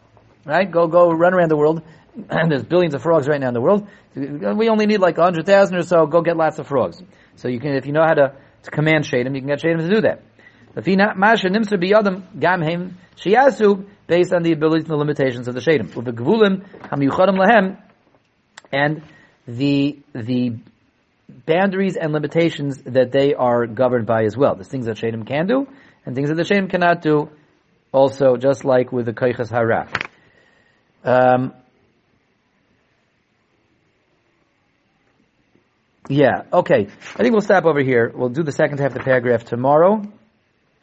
Right? 0.45 0.71
Go, 0.71 0.87
go 0.87 1.11
run 1.11 1.33
around 1.33 1.51
the 1.51 1.57
world. 1.57 1.81
And 2.29 2.49
there's 2.51 2.63
billions 2.63 2.95
of 2.95 3.03
frogs 3.03 3.27
right 3.27 3.41
now 3.41 3.49
in 3.49 3.53
the 3.53 3.59
world. 3.59 3.89
We 4.15 4.69
only 4.69 4.85
need 4.85 5.01
like 5.01 5.17
a 5.17 5.23
hundred 5.23 5.45
thousand 5.45 5.75
or 5.75 5.83
so. 5.83 6.05
Go 6.05 6.21
get 6.21 6.37
lots 6.37 6.59
of 6.59 6.67
frogs. 6.67 7.01
So 7.35 7.49
you 7.49 7.59
can, 7.59 7.75
if 7.75 7.85
you 7.85 7.91
know 7.91 8.03
how 8.03 8.13
to, 8.13 8.33
to 8.63 8.71
command 8.71 9.03
Shadim, 9.03 9.35
you 9.35 9.41
can 9.41 9.47
get 9.47 9.59
Shadim 9.59 9.79
to 9.79 9.89
do 9.93 10.01
that. 10.01 10.23
Based 14.07 14.33
on 14.33 14.43
the 14.43 14.53
abilities 14.53 14.83
and 14.83 14.91
the 14.91 14.95
limitations 14.95 15.49
of 15.49 15.55
the 15.55 15.59
Shadim. 15.59 15.91
And 18.71 19.03
the, 19.45 19.99
the 20.13 20.55
boundaries 21.29 21.95
and 21.95 22.13
limitations 22.13 22.81
that 22.83 23.11
they 23.11 23.33
are 23.33 23.67
governed 23.67 24.05
by 24.05 24.23
as 24.23 24.37
well. 24.37 24.55
There's 24.55 24.67
things 24.67 24.85
that 24.85 24.97
Shadim 24.97 25.27
can 25.27 25.47
do, 25.47 25.67
and 26.05 26.15
things 26.15 26.29
that 26.29 26.35
the 26.35 26.43
Shadim 26.43 26.69
cannot 26.69 27.01
do, 27.01 27.29
also 27.91 28.37
just 28.37 28.63
like 28.63 28.91
with 28.91 29.05
the 29.05 29.13
Kaichas 29.13 29.49
Hara. 29.49 29.89
Um, 31.03 31.53
yeah, 36.09 36.43
okay. 36.51 36.87
I 37.15 37.17
think 37.17 37.31
we'll 37.33 37.41
stop 37.41 37.65
over 37.65 37.81
here. 37.81 38.11
We'll 38.13 38.29
do 38.29 38.43
the 38.43 38.51
second 38.51 38.79
half 38.79 38.91
of 38.91 38.93
the 38.95 39.03
paragraph 39.03 39.43
tomorrow. 39.45 40.03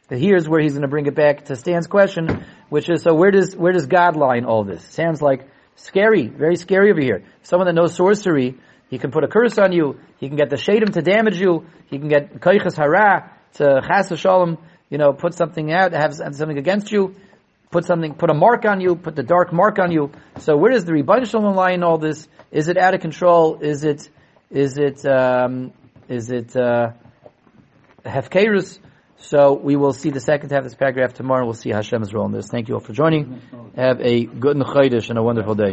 Here's 0.09 0.47
where 0.47 0.61
he's 0.61 0.73
going 0.73 0.83
to 0.83 0.87
bring 0.87 1.07
it 1.07 1.15
back 1.15 1.45
to 1.45 1.55
Stan's 1.55 1.87
question, 1.87 2.45
which 2.69 2.89
is, 2.89 3.01
so 3.01 3.15
where 3.15 3.31
does, 3.31 3.55
where 3.55 3.73
does 3.73 3.87
God 3.87 4.15
lie 4.15 4.35
in 4.35 4.45
all 4.45 4.63
this? 4.63 4.83
Sounds 4.83 5.19
like 5.19 5.47
scary, 5.77 6.27
very 6.27 6.57
scary 6.57 6.91
over 6.91 7.01
here. 7.01 7.23
Someone 7.41 7.65
that 7.65 7.73
knows 7.73 7.95
sorcery, 7.95 8.55
he 8.89 8.97
can 8.97 9.11
put 9.11 9.23
a 9.23 9.27
curse 9.27 9.57
on 9.57 9.71
you, 9.71 9.99
he 10.19 10.27
can 10.27 10.37
get 10.37 10.49
the 10.49 10.55
shadim 10.55 10.93
to 10.93 11.01
damage 11.01 11.39
you, 11.39 11.65
he 11.87 11.99
can 11.99 12.07
get 12.07 12.39
koiches 12.39 12.75
hara 12.77 13.31
to 13.53 13.81
chas 13.87 14.17
shalom, 14.19 14.57
you 14.89 14.97
know, 14.97 15.13
put 15.13 15.33
something 15.33 15.71
out, 15.71 15.93
have 15.93 16.13
something 16.13 16.57
against 16.57 16.91
you 16.91 17.15
put 17.75 17.83
something, 17.83 18.13
put 18.13 18.29
a 18.29 18.33
mark 18.33 18.63
on 18.63 18.79
you, 18.79 18.95
put 18.95 19.17
the 19.17 19.23
dark 19.23 19.51
mark 19.51 19.79
on 19.79 19.91
you. 19.91 20.09
So 20.39 20.55
where 20.55 20.71
does 20.71 20.85
the 20.85 20.93
Ribbono 20.93 21.29
Shel 21.29 21.41
Olam 21.41 21.55
lie 21.55 21.71
in 21.71 21.83
all 21.83 21.97
this? 21.97 22.25
Is 22.49 22.69
it 22.69 22.77
out 22.77 22.93
of 22.93 23.01
control? 23.01 23.59
Is 23.59 23.83
it, 23.83 24.09
is 24.49 24.77
it, 24.77 25.05
um, 25.05 25.73
is 26.07 26.31
it, 26.31 26.55
uh, 26.55 26.91
hefkerus? 28.05 28.79
So 29.17 29.53
we 29.53 29.75
will 29.75 29.93
see 29.93 30.09
the 30.09 30.19
second 30.19 30.51
half 30.51 30.59
of 30.59 30.65
this 30.65 30.75
paragraph 30.75 31.13
tomorrow. 31.13 31.43
We'll 31.45 31.53
see 31.53 31.69
Hashem's 31.71 32.13
role 32.13 32.25
in 32.27 32.31
this. 32.31 32.47
Thank 32.47 32.69
you 32.69 32.75
all 32.75 32.79
for 32.79 32.93
joining. 32.93 33.41
Have 33.75 33.99
a 33.99 34.25
good 34.25 34.55
and 34.55 34.63
and 34.63 35.17
a 35.17 35.23
wonderful 35.23 35.55
day. 35.55 35.63